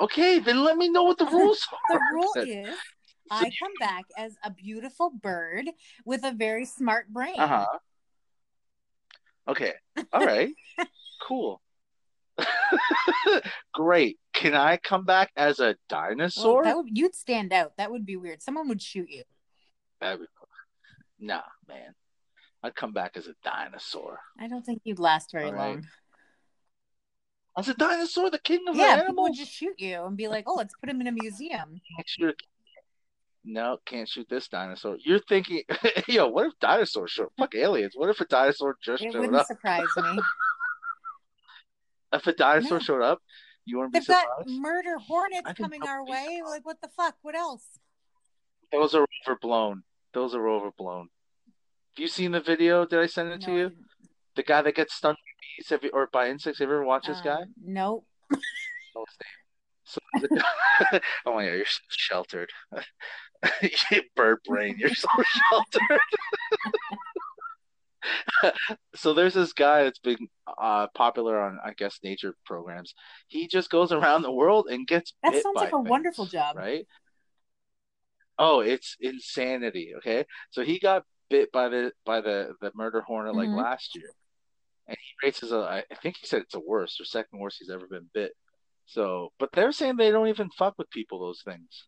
[0.00, 1.98] Okay, then let me know what the rules are.
[1.98, 2.76] the rule is
[3.30, 5.66] I come back as a beautiful bird
[6.04, 7.38] with a very smart brain.
[7.38, 7.78] Uh huh.
[9.48, 9.72] Okay.
[10.12, 10.52] All right.
[11.22, 11.60] cool.
[13.72, 14.18] Great.
[14.32, 16.62] Can I come back as a dinosaur?
[16.62, 17.76] Well, that would you'd stand out.
[17.76, 18.42] That would be weird.
[18.42, 19.22] Someone would shoot you.
[20.00, 20.48] That'd be cool.
[21.20, 21.94] Nah, man.
[22.62, 24.18] I'd come back as a dinosaur.
[24.40, 25.54] I don't think you'd last very right.
[25.54, 25.86] long.
[27.56, 29.30] As a dinosaur, the king of yeah, the animals.
[29.30, 31.80] would just shoot you and be like, "Oh, let's put him in a museum."
[33.44, 34.96] no, can't shoot this dinosaur.
[35.04, 35.62] You're thinking,
[36.08, 37.30] yo, what if dinosaurs show?
[37.38, 37.92] Fuck aliens.
[37.94, 39.46] What if a dinosaur just it showed wouldn't up?
[39.46, 40.18] surprise me.
[42.12, 42.82] if a dinosaur No.
[42.82, 43.18] showed up,
[43.66, 44.60] you wouldn't be They've got surprised.
[44.60, 46.24] murder hornets coming our way.
[46.36, 46.44] surprised.
[46.46, 47.16] Like, what the fuck?
[47.22, 47.66] What else?
[48.72, 49.82] Those are overblown.
[50.12, 51.08] Those are overblown.
[51.96, 52.84] Have you seen the video?
[52.86, 53.70] Did I send it to No, I you?
[54.36, 55.14] The guy that gets stung
[55.56, 56.58] bees have you, or by insects.
[56.58, 57.42] Have you ever watched this guy?
[57.42, 58.06] Um, nope.
[58.96, 59.04] Oh,
[59.84, 59.98] So,
[61.26, 62.50] oh my god, you're so sheltered.
[64.16, 65.08] Bird brain, you're so
[65.50, 66.00] sheltered.
[68.94, 70.28] so there's this guy that's been
[70.60, 72.94] uh, popular on, I guess, nature programs.
[73.28, 76.56] He just goes around the world and gets That sounds like a things, wonderful job.
[76.56, 76.86] right?
[78.38, 79.92] Oh, it's insanity.
[79.98, 83.58] Okay, so he got bit by the by the the murder hornet like Mhm.
[83.58, 84.10] last year,
[84.86, 85.84] and he races a.
[85.90, 88.32] I think he said it's the worst or second worst he's ever been bit.
[88.86, 91.18] So, but they're saying they don't even fuck with people.
[91.20, 91.84] Those things,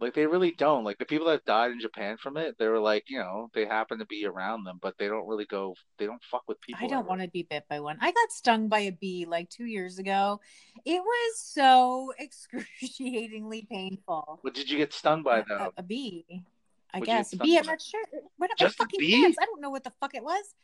[0.00, 0.84] like they really don't.
[0.84, 3.64] Like the people that died in Japan from it, they were like, you know, they
[3.64, 5.74] happen to be around them, but they don't really go.
[5.98, 6.84] They don't fuck with people.
[6.84, 7.08] I don't ever.
[7.08, 7.96] want to be bit by one.
[8.00, 10.40] I got stung by a bee like two years ago.
[10.84, 14.40] It was so excruciatingly painful.
[14.42, 15.72] What did you get stung by A, though?
[15.76, 16.44] a bee,
[16.92, 17.32] I What'd guess.
[17.32, 17.58] A bee.
[17.58, 18.04] I'm not sure.
[18.36, 19.22] What Just a fucking bee?
[19.22, 19.38] pants?
[19.40, 20.54] I don't know what the fuck it was.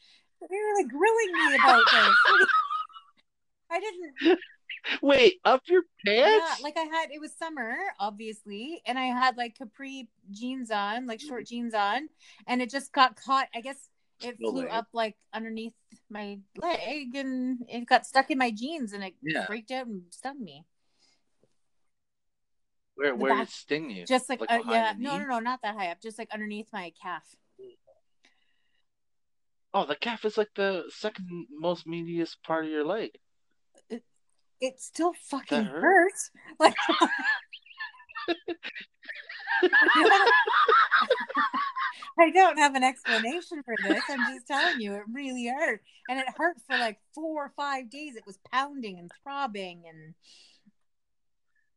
[0.49, 2.49] They were like grilling me about this.
[3.71, 4.39] I didn't.
[5.03, 6.63] Wait, up your Yeah, pants?
[6.63, 7.11] like I had.
[7.13, 12.09] It was summer, obviously, and I had like capri jeans on, like short jeans on,
[12.47, 13.49] and it just got caught.
[13.55, 13.89] I guess
[14.23, 14.71] it No flew way.
[14.71, 15.75] up like underneath
[16.09, 19.47] my leg, and it got stuck in my jeans, and it Yeah.
[19.47, 20.65] freaked out and stung me.
[22.97, 24.05] Where where did it sting you?
[24.05, 26.69] Just like, Like uh, yeah, no, no, no, not that high up, just like underneath
[26.73, 27.25] my calf.
[29.73, 33.11] Oh, the calf is like the second most meatiest part of your leg.
[33.89, 34.03] It
[34.61, 35.81] it still fucking hurt?
[35.83, 36.31] hurts.
[36.59, 36.75] Like.
[42.19, 44.03] I don't have an explanation for this.
[44.11, 45.83] I'm just telling you, it really hurt.
[46.09, 48.17] And it hurt for like four or five days.
[48.17, 49.85] It was pounding and throbbing.
[49.89, 50.15] And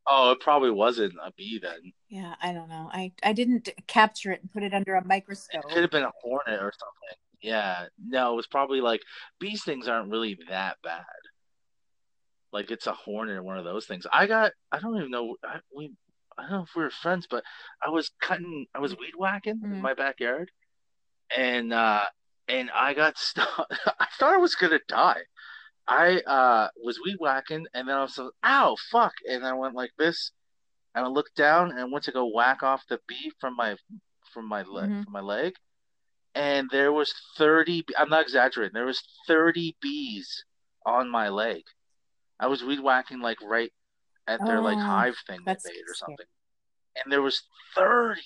[0.06, 1.92] Oh, it probably wasn't a bee then.
[2.10, 2.90] yeah, I don't know.
[2.92, 5.64] I, I didn't capture it and put it under a microscope.
[5.64, 7.18] It could have been a hornet or something.
[7.44, 7.86] Yeah.
[8.02, 9.02] No, it was probably like
[9.38, 11.04] bee stings aren't really that bad.
[12.52, 14.06] Like it's a hornet or one of those things.
[14.12, 15.92] I got I don't even know I we
[16.38, 17.44] I don't know if we were friends, but
[17.84, 19.80] I was cutting I was weed whacking in Mhm.
[19.82, 20.50] my backyard
[21.36, 22.04] and uh
[22.48, 23.66] and I got stuck
[24.00, 25.22] I thought I was gonna die.
[25.86, 29.74] I uh was weed whacking and then I was like, ow fuck and I went
[29.74, 30.32] like this
[30.94, 33.76] and I looked down and went to go whack off the bee from my
[34.32, 35.04] from my leg Mhm.
[35.04, 35.52] from my leg
[36.34, 40.44] and there was 30 I'm not exaggerating there was 30 bees
[40.86, 41.62] on my leg.
[42.38, 43.72] I was weed whacking like right
[44.26, 46.26] at their like Oh, hive thing they made or something.
[46.96, 47.42] And there was
[47.74, 48.20] 30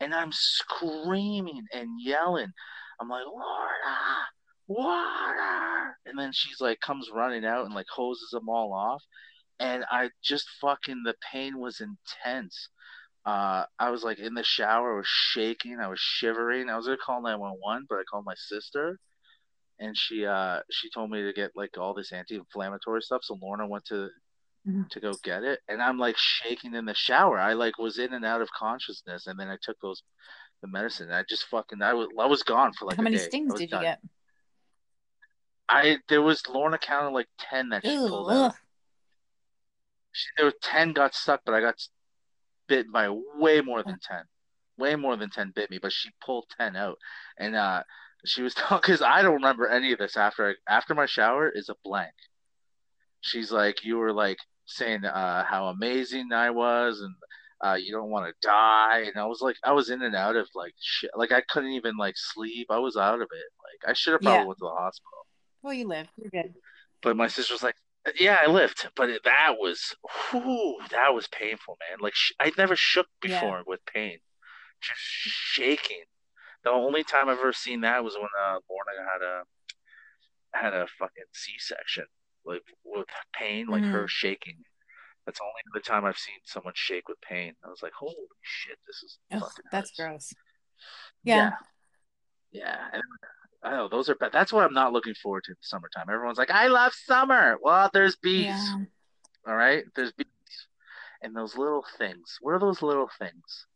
[0.00, 2.52] and I'm screaming and yelling.
[3.00, 4.26] I'm like water
[4.66, 5.98] water!
[6.06, 9.02] And then she's like comes running out and like hoses them all off.
[9.58, 12.68] And I just fucking the pain was intense
[13.26, 16.70] uh, I was like in the shower, I was shaking, I was shivering.
[16.70, 18.98] I was gonna call 911, but I called my sister
[19.78, 23.22] and she uh she told me to get like all this anti-inflammatory stuff.
[23.24, 24.08] So Lorna went to
[24.68, 24.90] Mhm.
[24.90, 27.38] to go get it and I'm like shaking in the shower.
[27.38, 30.02] I like was in and out of consciousness and then I took those
[30.62, 31.10] the medicine.
[31.10, 33.28] I just fucking I was I was gone for like How a many day.
[33.28, 33.80] Stings did done.
[33.80, 34.00] you get?
[35.68, 38.54] I there was Lorna counted like 10 that she pulled out.
[40.12, 41.76] She, there were 10 got stuck, but I got
[42.70, 44.18] bit by way more than 10.
[44.78, 46.96] Way more than 10 bit me, but she pulled 10 out.
[47.38, 47.82] And uh,
[48.24, 51.68] she was talking, because I don't remember any of this after after my shower is
[51.68, 52.14] a blank.
[53.20, 57.14] She's like, you were like saying uh, how amazing I was and
[57.62, 59.00] uh, you don't want to die.
[59.06, 61.10] And I was like, I was in and out of like shit.
[61.14, 62.68] Like I couldn't even like sleep.
[62.70, 63.48] I was out of it.
[63.84, 64.46] Like I should have probably Yeah.
[64.46, 65.26] went to the hospital.
[65.62, 66.08] Well, you lived.
[66.16, 66.54] You're good.
[67.02, 67.76] But my sister was like,
[68.16, 69.94] "Yeah, I lived, but it, that was,
[70.30, 71.98] whew, that was painful, man.
[72.00, 73.28] Like sh- I never shook Yeah.
[73.40, 74.18] before with pain,
[74.80, 76.04] just shaking.
[76.64, 79.42] The only time I've ever seen that was when uh, Lorna had a
[80.52, 82.04] had a fucking C section,
[82.44, 84.08] like with pain, like her Mhm.
[84.10, 84.64] shaking.
[85.26, 87.54] That's the only other time I've seen someone shake with pain.
[87.64, 90.32] I was like, holy shit, this is Ugh, fucking that's gross.
[91.22, 91.52] Yeah.
[92.50, 92.90] Yeah.
[92.92, 93.00] Yeah.
[93.62, 94.32] Know those are bad.
[94.32, 96.06] That's what I'm not looking forward to in the summertime.
[96.10, 97.58] Everyone's like, I love summer.
[97.62, 98.46] Well, there's bees.
[98.46, 98.76] Yeah.
[99.46, 99.84] All right.
[99.94, 100.26] There's bees.
[101.22, 102.38] And those little things.
[102.40, 103.66] What are those little things?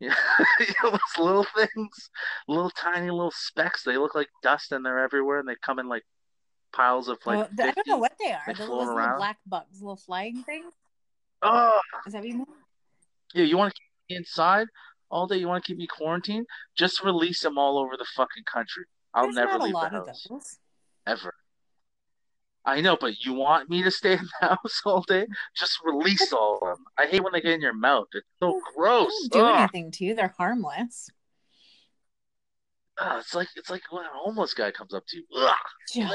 [0.00, 0.14] Yeah,
[0.60, 2.10] you know, those little things,
[2.46, 3.82] little tiny little specks.
[3.82, 6.04] They look like dust and they're everywhere and they come in like
[6.72, 8.54] piles of like Well, I don't know what they are.
[8.54, 10.72] Those, little black bugs, little flying things.
[11.42, 12.46] Oh, Is that what you mean?
[13.34, 13.44] yeah.
[13.44, 14.68] You want to keep me inside
[15.10, 15.36] all day.
[15.36, 16.46] You want to keep me quarantined?
[16.76, 18.84] Just release them all over the fucking country.
[19.14, 20.58] I'll There's never leave the house
[21.06, 21.34] ever.
[22.64, 25.26] I know, but you want me to stay in the house all day?
[25.56, 26.84] Just release all of them.
[26.98, 28.08] I hate when they get in your mouth.
[28.12, 29.10] It's so gross.
[29.32, 29.60] They don't do Ugh.
[29.60, 30.14] anything to you.
[30.14, 31.08] They're harmless.
[33.00, 35.24] Uh, it's like it's like when a homeless guy comes up to you.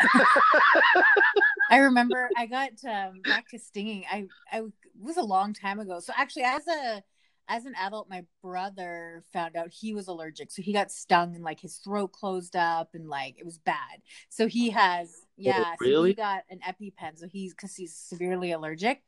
[1.70, 4.04] I remember I got um, back to stinging.
[4.10, 4.62] I I
[5.00, 6.00] was a long time ago.
[6.00, 7.02] So actually, as a
[7.48, 10.50] as an adult, my brother found out he was allergic.
[10.52, 14.02] So he got stung and like his throat closed up and like it was bad.
[14.28, 15.94] So he has, yeah, oh, really?
[15.94, 17.18] So he got an EpiPen.
[17.18, 19.02] So he's because he's severely allergic.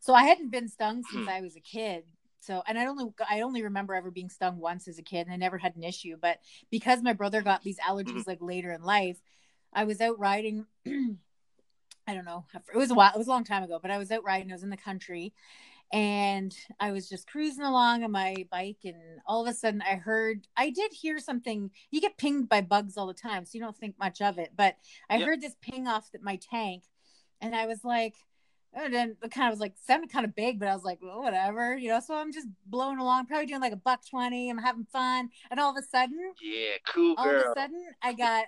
[0.00, 1.28] So I hadn't been stung since hmm.
[1.28, 2.04] I was a kid.
[2.40, 5.32] So and I only I only remember ever being stung once as a kid and
[5.32, 6.16] I never had an issue.
[6.20, 6.38] But
[6.70, 8.22] because my brother got these allergies mm-hmm.
[8.30, 9.20] like later in life,
[9.72, 10.66] I was out riding.
[12.08, 12.46] I don't know.
[12.54, 13.12] It was a while.
[13.14, 14.50] It was a long time ago, but I was out riding.
[14.50, 15.34] I was in the country,
[15.92, 19.96] and I was just cruising along on my bike, and all of a sudden I
[19.96, 21.70] heard I did hear something.
[21.90, 24.52] You get pinged by bugs all the time, so you don't think much of it.
[24.56, 24.76] But
[25.10, 25.26] I yep.
[25.28, 26.84] heard this ping off my tank,
[27.42, 28.14] and I was like,
[28.74, 30.84] oh, and then it kind of was like sounded kind of big, but I was
[30.84, 32.00] like, well, whatever, you know.
[32.00, 34.48] So I'm just blowing along, probably doing like a buck twenty.
[34.48, 37.16] I'm having fun, and all of a sudden, yeah, cool.
[37.16, 37.24] Girl.
[37.26, 38.46] All of a sudden, I got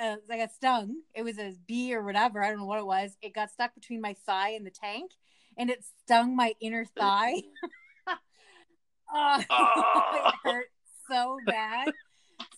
[0.00, 0.96] uh, I got stung.
[1.14, 2.42] It was a bee or whatever.
[2.42, 3.16] I don't know what it was.
[3.22, 5.12] It got stuck between my thigh and the tank,
[5.56, 7.42] and it stung my inner thigh.
[9.14, 9.44] oh,
[10.14, 10.70] it hurt
[11.08, 11.92] so bad.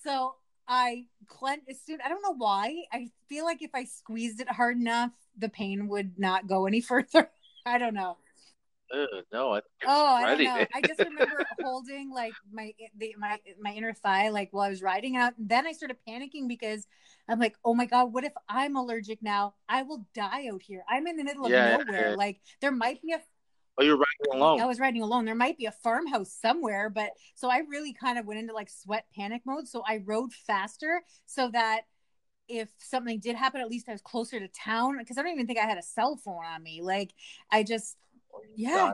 [0.03, 0.35] So
[0.69, 1.99] I clenched as soon.
[2.05, 2.85] I don't know why.
[2.93, 6.81] I feel like if I squeezed it hard enough, the pain would not go any
[6.81, 7.31] further.
[7.67, 8.19] I don't know.
[9.33, 10.67] No, I oh, I don't know.
[10.75, 14.83] I just remember holding like my the, my my inner thigh like while I was
[14.83, 15.37] riding out.
[15.39, 16.87] And then I started panicking because
[17.29, 19.55] I'm like, oh my god, what if I'm allergic now?
[19.69, 20.85] I will die out here.
[20.89, 22.11] I'm in the middle of yeah, nowhere.
[22.11, 22.17] Yeah.
[22.17, 23.21] Like there might be a
[23.77, 24.61] Oh, you're riding alone.
[24.61, 25.25] I was riding alone.
[25.25, 28.71] There might be a farmhouse somewhere, but so I really kind of went into like
[28.71, 29.67] sweat panic mode.
[29.67, 31.83] So I rode faster so that
[32.47, 35.47] if something did happen, at least I was closer to town because I don't even
[35.47, 36.83] think I had a cell phone on me.
[36.83, 37.15] Like
[37.51, 37.97] I just
[38.57, 38.93] yeah,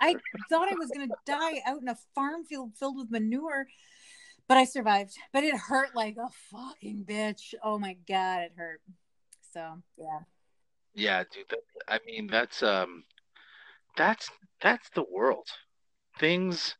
[0.00, 0.16] I, I
[0.48, 3.66] thought I was gonna die out in a farm field filled with manure,
[4.48, 5.16] but I survived.
[5.32, 7.54] But it hurt like a fucking bitch.
[7.62, 8.80] Oh my god, it hurt.
[9.52, 10.20] So yeah.
[10.94, 11.44] Yeah, dude.
[11.50, 13.04] That, I mean, that's um,
[13.96, 15.48] that's that's the world.
[16.18, 16.76] Things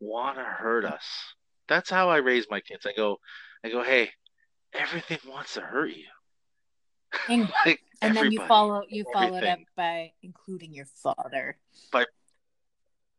[0.00, 1.04] want to hurt us.
[1.68, 2.86] That's how I raise my kids.
[2.86, 3.18] I go,
[3.64, 4.10] I go, hey,
[4.74, 6.06] everything wants to hurt you.
[7.66, 11.56] Like and then you follow you follow it up by including your father.
[11.90, 12.08] But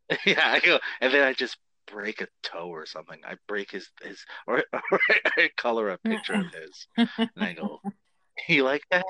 [0.26, 3.20] yeah, I go, and then I just break a toe or something.
[3.26, 5.00] I break his his or, or
[5.38, 7.80] I color a picture of his, and I go,
[8.48, 9.06] "You like that?"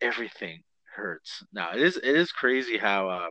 [0.00, 0.62] Everything
[0.94, 1.44] hurts.
[1.52, 3.30] Now it is it is crazy how uh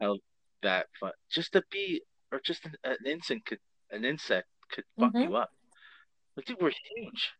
[0.00, 0.16] how
[0.62, 3.58] that fun, just to be or just an, an insect could
[3.90, 5.30] an insect could fuck mm-hmm.
[5.30, 5.50] you up.
[6.36, 7.32] Like dude, we're huge.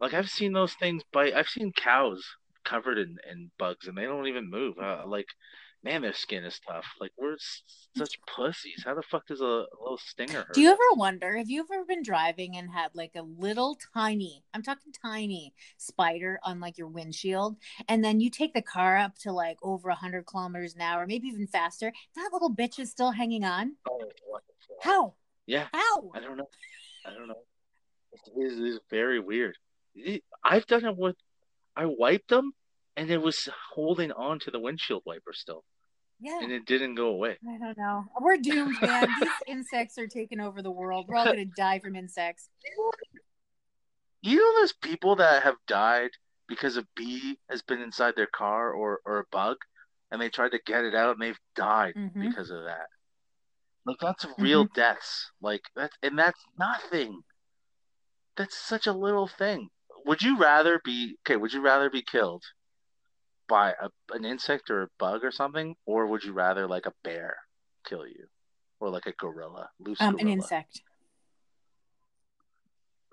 [0.00, 1.34] Like I've seen those things bite.
[1.34, 2.24] I've seen cows
[2.64, 4.74] covered in, in bugs and they don't even move.
[4.78, 5.26] Uh, like,
[5.82, 6.86] man, their skin is tough.
[7.00, 7.36] Like we're
[7.96, 8.82] such pussies.
[8.84, 10.54] How the fuck does a, a little stinger hurt?
[10.54, 11.36] Do you ever wonder?
[11.36, 16.40] Have you ever been driving and had like a little tiny, I'm talking tiny spider
[16.42, 17.56] on like your windshield,
[17.88, 21.28] and then you take the car up to like over hundred kilometers an hour, maybe
[21.28, 21.92] even faster.
[22.16, 23.76] That little bitch is still hanging on.
[23.88, 24.10] Oh,
[24.80, 25.14] How?
[25.46, 25.66] Yeah.
[25.72, 26.10] How?
[26.14, 26.48] I don't know.
[27.06, 27.42] I don't know.
[28.12, 29.56] It is, it is very weird.
[30.42, 31.16] I've done it with,
[31.76, 32.52] I wiped them,
[32.96, 35.64] and it was holding on to the windshield wiper still.
[36.20, 36.38] Yeah.
[36.40, 37.36] And it didn't go away.
[37.48, 38.04] I don't know.
[38.20, 39.08] We're doomed, man.
[39.20, 41.06] These insects are taking over the world.
[41.08, 42.48] We're all going to die from insects.
[44.22, 46.10] You know, there's people that have died
[46.48, 49.56] because a bee has been inside their car or, or a bug,
[50.10, 52.28] and they tried to get it out and they've died mm-hmm.
[52.28, 52.86] because of that.
[53.86, 54.74] Like that's real mm-hmm.
[54.74, 55.30] deaths.
[55.42, 57.20] Like that's and that's nothing.
[58.36, 59.68] That's such a little thing.
[60.04, 61.36] Would you rather be okay?
[61.36, 62.44] Would you rather be killed
[63.48, 66.92] by a, an insect or a bug or something, or would you rather like a
[67.02, 67.36] bear
[67.86, 68.26] kill you,
[68.80, 70.22] or like a gorilla, loose um, gorilla?
[70.22, 70.82] an insect.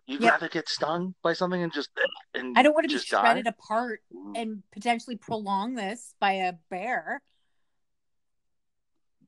[0.08, 0.34] You'd yep.
[0.34, 1.90] rather get stung by something and just
[2.34, 3.50] and I don't want to be shredded die?
[3.50, 4.02] apart
[4.36, 7.22] and potentially prolong this by a bear.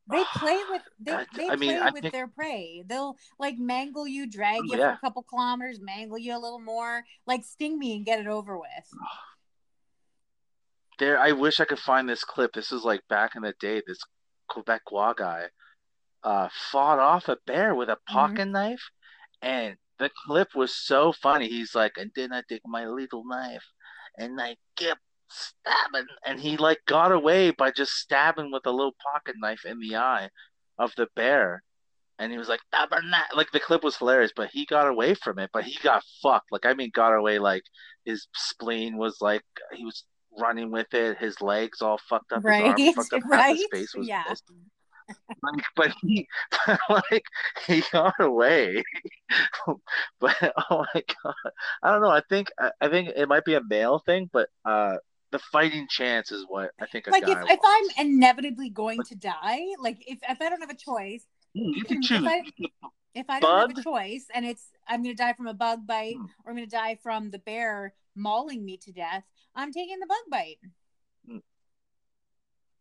[0.10, 2.14] They play with they, they I mean, play with think...
[2.14, 2.84] their prey.
[2.86, 4.94] They'll like mangle you, drag you yeah.
[4.94, 8.28] for a couple kilometers, mangle you a little more, like sting me and get it
[8.28, 8.68] over with.
[11.00, 12.54] There, I wish I could find this clip.
[12.54, 13.82] This is like back in the day.
[13.86, 13.98] This
[14.52, 15.46] Quebecois guy
[16.24, 18.14] uh, fought off a bear with a mm-hmm.
[18.14, 18.52] pocket mm-hmm.
[18.52, 18.92] knife,
[19.42, 21.50] and the clip was so funny.
[21.50, 23.66] He's like, and then I take my little knife
[24.18, 25.02] and I kept
[25.34, 29.80] stabbing, and he like got away by just stabbing with a little pocket knife in
[29.80, 30.30] the eye
[30.78, 31.64] of the bear.
[32.20, 32.60] And he was like,
[33.36, 35.50] like the clip was hilarious, but he got away from it.
[35.52, 36.52] But he got fucked.
[36.52, 37.64] Like I mean, got away like
[38.06, 40.04] his spleen was like he was
[40.38, 41.18] running with it.
[41.18, 42.44] His legs all fucked up.
[42.44, 42.78] Right.
[42.78, 43.30] His arms fucked up.
[43.30, 43.56] right.
[43.56, 44.24] His face was yeah.
[44.24, 44.44] pissed.
[45.44, 46.28] Like, but he,
[46.90, 47.26] like,
[47.68, 48.84] he got away.
[50.20, 51.34] but oh my god,
[51.82, 52.10] I don't know.
[52.10, 54.96] I think I, I think it might be a male thing, but uh,
[55.34, 57.08] the fighting chance is what I think.
[57.08, 60.76] like if, if I'm inevitably going to die, like if, if I don't have a
[60.76, 61.26] choice,
[61.58, 62.22] hmm, you can choose.
[62.22, 62.44] If I,
[63.16, 65.88] if I don't have a choice and it's I'm going to die from a bug
[65.88, 66.26] bite hmm.
[66.46, 69.24] or I'm going to die from the bear mauling me to death,
[69.56, 70.60] I'm taking the bug bite.
[71.28, 71.38] Hmm.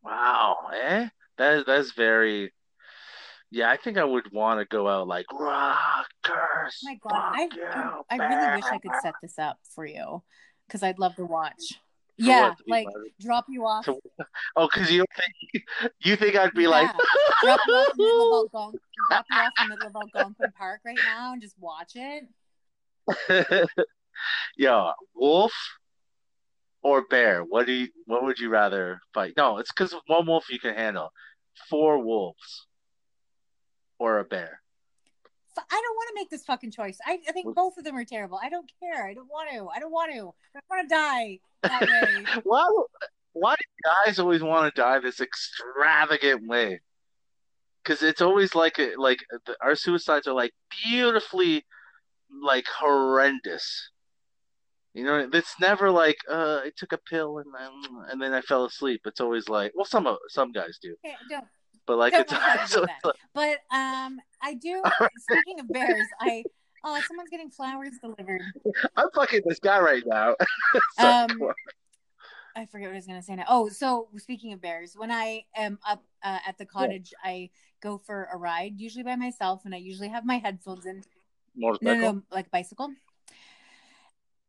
[0.04, 1.08] Wow, eh?
[1.38, 2.52] That is that's very.
[3.50, 6.80] Yeah, I think I would want to go out like rockers.
[6.84, 10.22] My God, I, you, I really wish I could set this up for you
[10.66, 11.78] because I'd love to watch.
[12.18, 12.86] Yeah, like
[13.20, 13.86] drop you off.
[13.86, 13.98] To,
[14.56, 15.64] oh, because you think
[16.04, 16.68] you think I'd be yeah.
[16.68, 16.90] like
[17.42, 20.08] drop you off in the middle of Algonquin, drop you off in the middle of
[20.14, 23.68] Algonquin Park right now and just watch it.
[24.56, 25.52] yeah, wolf
[26.82, 27.42] or bear?
[27.42, 27.88] What do you?
[28.06, 29.34] What would you rather fight?
[29.36, 31.10] No, it's because one wolf you can handle.
[31.68, 32.66] Four wolves
[33.98, 34.61] or a bear.
[35.58, 36.98] I don't want to make this fucking choice.
[37.06, 38.38] I, I think both of them are terrible.
[38.42, 39.06] I don't care.
[39.06, 39.68] I don't want to.
[39.68, 40.32] I don't want to.
[40.56, 41.80] I want to die that
[42.36, 42.40] way.
[42.44, 42.68] why?
[43.34, 46.80] Why do guys always want to die this extravagant way?
[47.82, 50.52] Because it's always like a, like the, our suicides are like
[50.84, 51.64] beautifully
[52.42, 53.90] like horrendous
[54.94, 57.70] you know, it's never like uh, I took a pill and then
[58.10, 59.00] and then I fell asleep.
[59.06, 60.94] It's always like, well, some some guys do.
[61.04, 61.42] Okay.
[61.86, 62.32] But like don't it's,
[62.72, 63.14] so it's like...
[63.34, 64.82] but um, I do.
[65.18, 66.44] Speaking of bears, I
[66.84, 68.42] oh, someone's getting flowers delivered.
[68.96, 70.30] I'm fucking this guy right now.
[70.98, 71.28] um,
[72.54, 73.44] I forget what I was gonna say now.
[73.48, 77.30] Oh, so speaking of bears, when I am up uh, at the cottage, yeah.
[77.30, 77.50] I
[77.82, 81.02] go for a ride, usually by myself, and I usually have my headphones in.
[81.54, 81.96] Motorcycle?
[81.96, 82.92] No, no, like bicycle.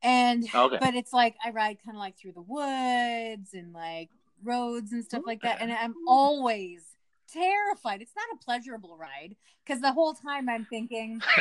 [0.02, 0.78] And okay.
[0.80, 4.10] but it's like I ride kind of like through the woods and like
[4.44, 5.62] roads and stuff like that.
[5.62, 6.84] And I'm always
[7.34, 8.02] terrified.
[8.02, 11.22] It's not a pleasurable ride because the whole time I'm thinking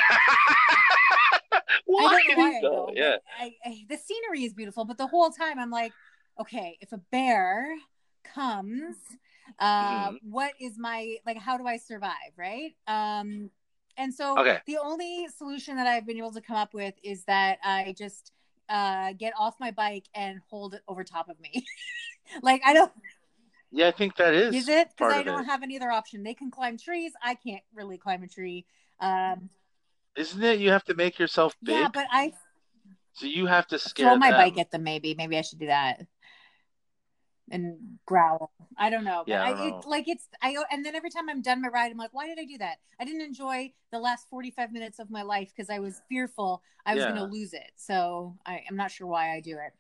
[2.01, 2.91] I don't know why I go.
[2.95, 3.17] Yeah.
[3.39, 5.93] I, I, the scenery is beautiful, but the whole time I'm like,
[6.41, 7.69] okay, if a bear
[8.25, 8.97] comes,
[9.59, 10.17] uh, mm-hmm.
[10.31, 11.39] what is my like?
[11.39, 12.33] How do I survive?
[12.37, 12.75] Right?
[12.87, 13.51] Um,
[13.97, 14.61] and so okay.
[14.67, 18.33] the only solution that I've been able to come up with is that I just
[18.69, 21.65] uh, get off my bike and hold it over top of me.
[22.43, 22.93] like I don't.
[23.73, 24.55] Yeah, I think that is.
[24.55, 24.91] Is it?
[24.97, 26.23] Because I don't have any other option.
[26.23, 27.13] They can climb trees.
[27.23, 28.67] I can't really climb a tree.
[29.01, 29.49] Um,
[30.17, 30.61] Isn't it?
[30.61, 31.79] You have to make yourself big.
[31.79, 32.33] Yeah, but I.
[33.15, 34.41] So you have to scare throw my them.
[34.41, 34.83] bike at them.
[34.83, 36.07] Maybe, maybe I should do that
[37.51, 38.51] and growl.
[38.79, 39.25] I don't know.
[39.27, 41.93] Yeah, I, I it, like it's I and then every time I'm done my ride,
[41.93, 42.79] I'm like, why did I do that?
[42.99, 46.95] I didn't enjoy the last 45 minutes of my life because I was fearful I
[46.95, 47.13] was yeah.
[47.13, 47.71] going to lose it.
[47.77, 49.73] So I, I'm not sure why I do it.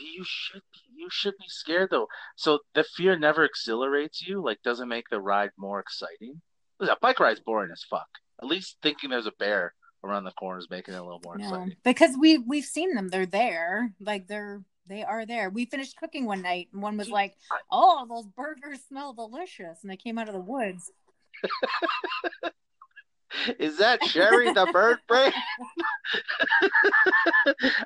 [0.00, 0.62] You should
[0.94, 2.08] you should be scared though.
[2.36, 4.42] So the fear never exhilarates you.
[4.42, 6.40] Like doesn't make the ride more exciting.
[6.80, 8.08] A bike ride's boring as fuck.
[8.42, 11.36] At least thinking there's a bear around the corner is making it a little more
[11.36, 11.76] no, exciting.
[11.84, 13.08] Because we we've seen them.
[13.08, 13.92] They're there.
[14.00, 15.50] Like they're they are there.
[15.50, 17.36] We finished cooking one night, and one was like,
[17.70, 20.90] "Oh, those burgers smell delicious," and they came out of the woods.
[23.58, 25.32] Is that Sherry the bird brain?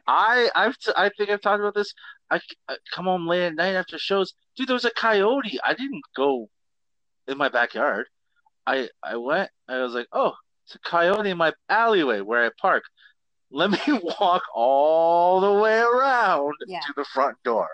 [0.06, 1.92] I I've t- I think I've talked about this.
[2.30, 4.32] I, I come home late at night after shows.
[4.56, 5.58] Dude, there was a coyote.
[5.62, 6.48] I didn't go
[7.28, 8.06] in my backyard.
[8.66, 9.50] I I went.
[9.68, 10.32] I was like, oh,
[10.64, 12.84] it's a coyote in my alleyway where I park
[13.54, 13.78] let me
[14.20, 16.80] walk all the way around yeah.
[16.80, 17.68] to the front door.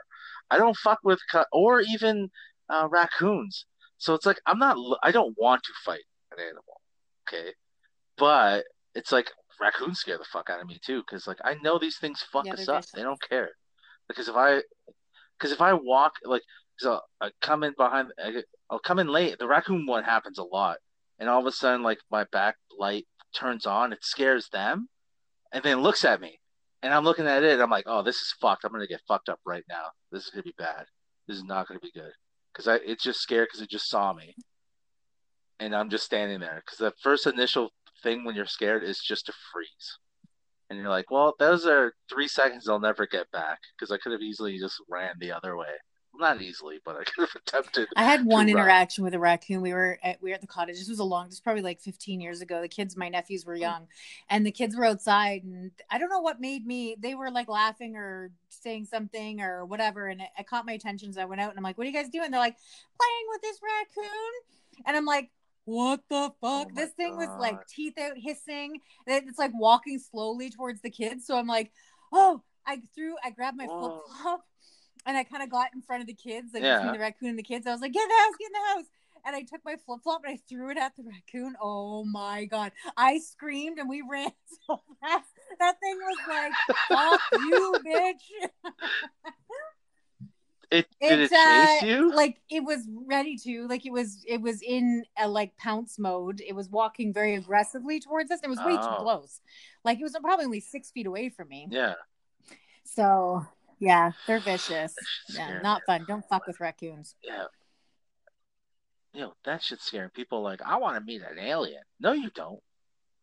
[0.50, 1.20] I don't fuck with
[1.52, 2.30] or even
[2.68, 3.66] uh, raccoons.
[3.98, 4.76] So it's like I'm not.
[5.02, 6.79] I don't want to fight an animal.
[7.32, 7.52] Okay,
[8.18, 8.64] but
[8.94, 11.98] it's like raccoons scare the fuck out of me too because like I know these
[11.98, 12.84] things fuck yeah, us up.
[12.94, 13.50] They don't care
[14.08, 14.62] because if I
[15.38, 16.42] because if I walk like
[16.78, 18.08] so I come in behind
[18.70, 19.38] I'll come in late.
[19.38, 20.78] The raccoon one happens a lot,
[21.18, 23.92] and all of a sudden like my back light turns on.
[23.92, 24.88] It scares them
[25.52, 26.38] and then looks at me,
[26.82, 27.52] and I'm looking at it.
[27.52, 28.64] and I'm like, oh, this is fucked.
[28.64, 29.86] I'm gonna get fucked up right now.
[30.10, 30.86] This is gonna be bad.
[31.28, 32.12] This is not gonna be good
[32.52, 34.34] because I it's just scared because it just saw me,
[35.60, 37.70] and I'm just standing there because the first initial
[38.02, 39.98] thing when you're scared is just to freeze,
[40.70, 44.12] and you're like, well, those are three seconds I'll never get back because I could
[44.12, 45.66] have easily just ran the other way.
[46.18, 47.88] not easily, but I could have attempted.
[47.96, 49.08] I had one interaction run.
[49.08, 49.60] with a raccoon.
[49.60, 50.76] We were at we were at the cottage.
[50.78, 51.26] This was a long.
[51.26, 52.60] This was probably like 15 years ago.
[52.60, 53.60] The kids, my nephews, were mm.
[53.60, 53.88] young,
[54.30, 56.96] and the kids were outside, and I don't know what made me.
[56.98, 61.12] They were like laughing or saying something or whatever, and it, it caught my attention.
[61.12, 63.26] So I went out and I'm like, "What are you guys doing?" They're like, "Playing
[63.30, 65.30] with this raccoon," and I'm like,
[65.70, 66.68] what the oh fuck?
[66.68, 67.18] Oh this thing God.
[67.18, 68.80] was like teeth out hissing.
[69.06, 71.26] It's like walking slowly towards the kids.
[71.26, 71.70] So I'm like,
[72.12, 74.02] oh, I threw, I grabbed my flip oh.
[74.22, 74.44] flop
[75.06, 76.78] and I kind of got in front of the kids, like yeah.
[76.78, 77.66] between the raccoon and the kids.
[77.66, 78.84] I was like, get in the house, get in the house.
[79.26, 81.54] And I took my flip flop and I threw it at the raccoon.
[81.60, 82.72] Oh my god!
[82.96, 84.30] I screamed and we ran
[84.66, 85.28] so fast.
[85.58, 86.52] That thing was like,
[86.88, 88.48] "Fuck you, bitch!"
[90.70, 92.14] It did it, it chase uh, you?
[92.14, 93.66] Like it was ready to.
[93.66, 94.24] Like it was.
[94.26, 96.40] It was in a like pounce mode.
[96.46, 98.40] It was walking very aggressively towards us.
[98.42, 98.88] It was way oh.
[98.88, 99.40] too close.
[99.84, 101.66] Like it was probably only six feet away from me.
[101.70, 101.94] Yeah.
[102.84, 103.44] So
[103.80, 104.94] yeah, they're vicious.
[105.30, 106.04] Yeah, not fun.
[106.06, 107.14] Don't fuck with raccoons.
[107.22, 107.44] Yeah.
[109.12, 111.82] You know, that shit's scaring people like, I want to meet an alien.
[111.98, 112.60] No, you don't.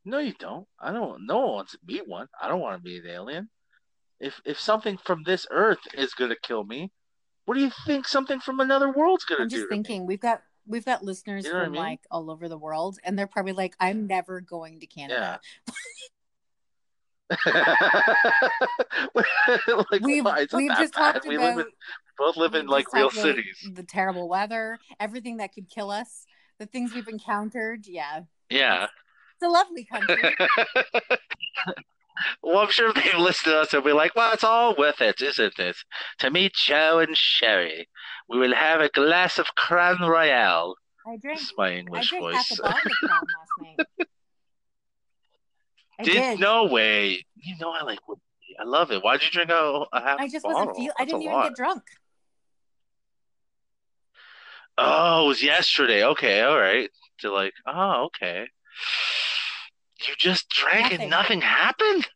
[0.03, 0.67] No, you don't.
[0.79, 2.27] I don't no one wants to meet one.
[2.41, 3.49] I don't want to be an alien.
[4.19, 6.91] If if something from this earth is gonna kill me,
[7.47, 9.55] what do you think something from another world's gonna I'm do?
[9.55, 11.81] I'm just thinking, we've got we've got listeners you know from I mean?
[11.81, 15.39] like all over the world, and they're probably like, I'm never going to Canada.
[15.65, 15.73] Yeah.
[19.15, 21.71] like, we've, we've just talked we about, live in,
[22.17, 23.65] both live in like real cities.
[23.73, 26.25] The terrible weather, everything that could kill us,
[26.59, 27.87] the things we've encountered.
[27.87, 28.21] Yeah.
[28.49, 28.87] Yeah.
[29.35, 30.35] It's a lovely country.
[32.41, 35.21] well, I'm sure they've listened to us and be like, well, it's all worth it,
[35.21, 35.77] isn't it?
[36.19, 37.87] To meet Joe and Sherry,
[38.29, 40.75] we will have a glass of Crown Royal.
[41.05, 41.39] I drank.
[41.39, 42.35] That's my English I voice.
[42.35, 44.07] half a bottle of Crown last night.
[45.99, 47.25] I did, did, no way.
[47.35, 47.99] You know I like.
[48.59, 49.03] I love it.
[49.03, 50.19] Why'd you drink a, a half?
[50.19, 50.67] I just bottle?
[50.67, 50.93] wasn't feel.
[50.99, 51.43] I didn't even lot.
[51.49, 51.83] get drunk.
[54.77, 56.03] Oh, it was yesterday.
[56.03, 56.89] Okay, all right.
[57.21, 58.47] To like, oh, okay.
[60.05, 61.01] You just drank nothing.
[61.01, 62.07] and nothing happened.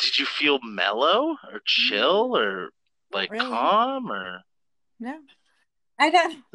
[0.00, 2.70] Did you feel mellow or chill or
[3.12, 3.46] like really.
[3.46, 4.42] calm or?
[5.00, 5.18] No,
[5.98, 6.42] I don't.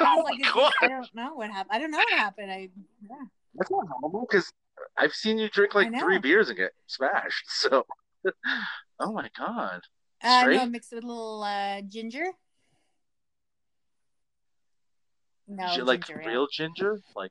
[0.00, 1.72] oh like, my I don't know what happened.
[1.72, 2.50] I don't know what happened.
[2.50, 2.68] I
[3.08, 3.16] yeah.
[3.54, 4.52] That's not normal because
[4.96, 7.44] I've seen you drink like three beers and get smashed.
[7.48, 7.84] So,
[9.00, 9.80] oh my god.
[10.22, 12.26] Uh, no, mixed with a little uh, ginger.
[15.46, 17.30] No, G- like ginger, real ginger, like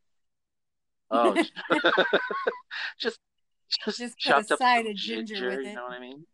[1.11, 1.33] oh,
[2.99, 3.19] just
[3.85, 6.25] just, just chopped up side of ginger, ginger you know what I mean?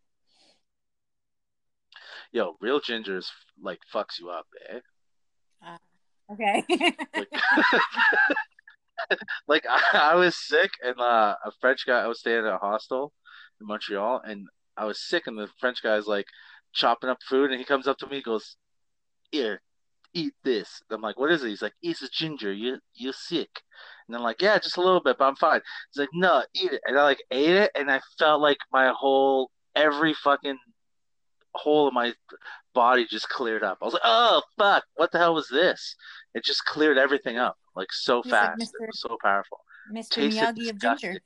[2.31, 4.79] Yo, real ginger is like fucks you up, eh?
[5.65, 5.77] Uh,
[6.33, 6.63] okay.
[7.15, 7.29] like,
[9.47, 12.01] like I, I, was sick, and uh, a French guy.
[12.01, 13.13] I was staying at a hostel
[13.61, 16.25] in Montreal, and I was sick, and the French guy's like
[16.73, 18.55] chopping up food, and he comes up to me, goes,
[19.31, 19.61] "Here,
[20.13, 22.51] eat this." And I'm like, "What is it?" He's like, "It's a ginger.
[22.51, 23.61] You you're sick."
[24.07, 26.71] And I'm like, "Yeah, just a little bit, but I'm fine." He's like, "No, eat
[26.71, 30.57] it." And I like ate it, and I felt like my whole every fucking
[31.55, 32.13] hole of my
[32.73, 33.77] body just cleared up.
[33.81, 35.95] I was like, "Oh fuck, what the hell was this?"
[36.33, 38.59] It just cleared everything up like so He's fast.
[38.79, 39.59] Like was so powerful.
[39.91, 40.09] Mr.
[40.09, 40.89] Tasted Miyagi disgusting.
[40.89, 41.19] of ginger.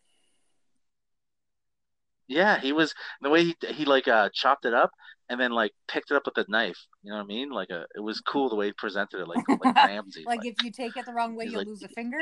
[2.28, 4.92] Yeah, he was the way he he like uh chopped it up
[5.30, 6.78] and then like picked it up with a knife.
[7.08, 7.50] You know what I mean?
[7.52, 10.26] Like a it was cool the way he presented it, like like Ramsay.
[10.26, 12.18] like, like, if you take it the wrong way, you'll like, lose a finger.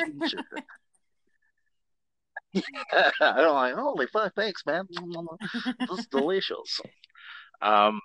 [2.53, 2.61] yeah,
[3.19, 3.73] I don't like.
[3.73, 4.35] Holy fuck!
[4.35, 4.87] Thanks, man.
[5.79, 6.81] this is delicious.
[7.63, 7.99] Um.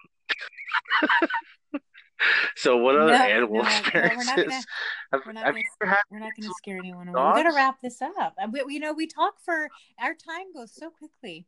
[2.56, 4.66] so what other no, animal no, experiences?
[5.12, 7.08] No, we're not gonna, we're not gonna, we're not gonna scare anyone.
[7.08, 8.36] We gotta wrap this up.
[8.50, 9.68] We, you know, we talk for
[10.00, 11.46] our time goes so quickly.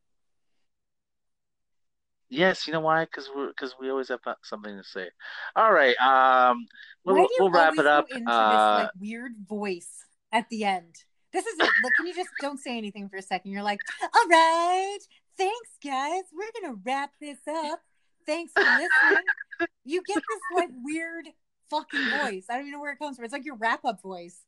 [2.32, 3.04] Yes, you know why?
[3.04, 5.10] Because we because we always have something to say.
[5.54, 6.66] All right, um,
[7.04, 8.06] we'll, we'll wrap it up.
[8.10, 10.94] into uh, this like weird voice at the end?
[11.34, 11.68] This is it.
[11.82, 13.50] Look, can you just don't say anything for a second?
[13.50, 14.98] You're like, all right,
[15.36, 16.22] thanks, guys.
[16.32, 17.80] We're gonna wrap this up.
[18.24, 19.68] Thanks for listening.
[19.84, 21.26] you get this like weird
[21.68, 22.46] fucking voice.
[22.48, 23.26] I don't even know where it comes from.
[23.26, 24.40] It's like your wrap up voice.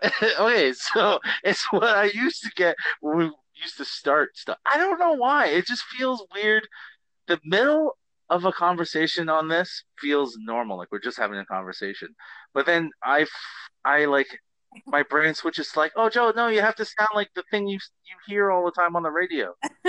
[0.38, 4.58] okay, so it's what I used to get when we used to start stuff.
[4.66, 5.46] I don't know why.
[5.46, 6.66] It just feels weird.
[7.26, 7.96] The middle
[8.28, 12.08] of a conversation on this feels normal, like we're just having a conversation.
[12.54, 13.26] But then I,
[13.84, 14.26] I like
[14.86, 17.66] my brain switches to like, oh Joe, no, you have to sound like the thing
[17.68, 19.54] you you hear all the time on the radio.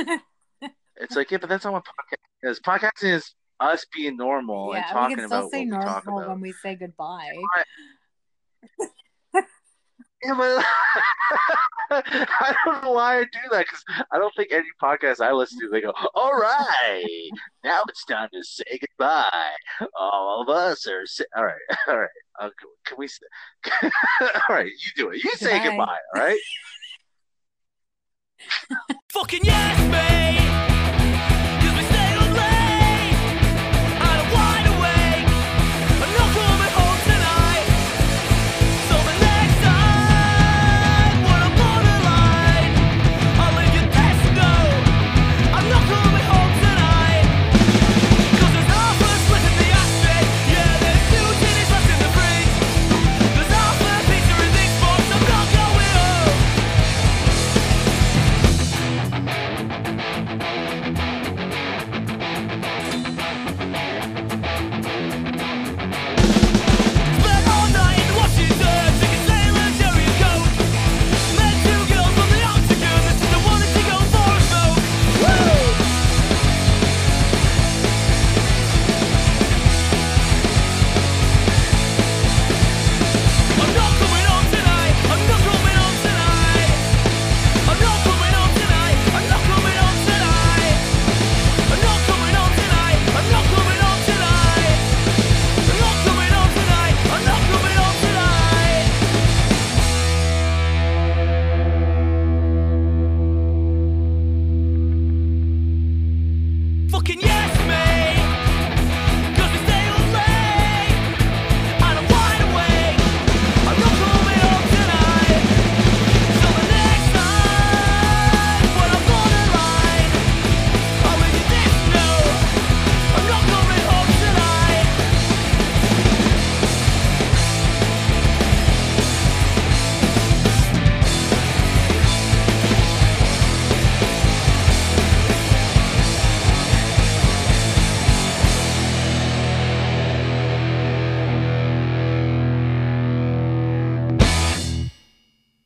[0.97, 2.59] it's like, yeah, but that's not what podcast is.
[2.59, 5.79] Podcasting is us being normal yeah, and talking we can still about say what normal
[5.79, 6.29] we talk about.
[6.29, 7.33] when we say goodbye.
[11.89, 15.59] I don't know why I do that because I don't think any podcast I listen
[15.61, 17.29] to they go, "All right,
[17.63, 19.51] now it's time to say goodbye."
[19.99, 21.55] All of us are say- all right,
[21.87, 22.09] all right.
[22.39, 22.49] Uh,
[22.85, 23.07] can we?
[23.83, 23.89] all
[24.49, 25.23] right, you do it.
[25.23, 25.97] You say goodbye.
[26.15, 26.39] All right.
[29.09, 30.66] Fucking yes, mate.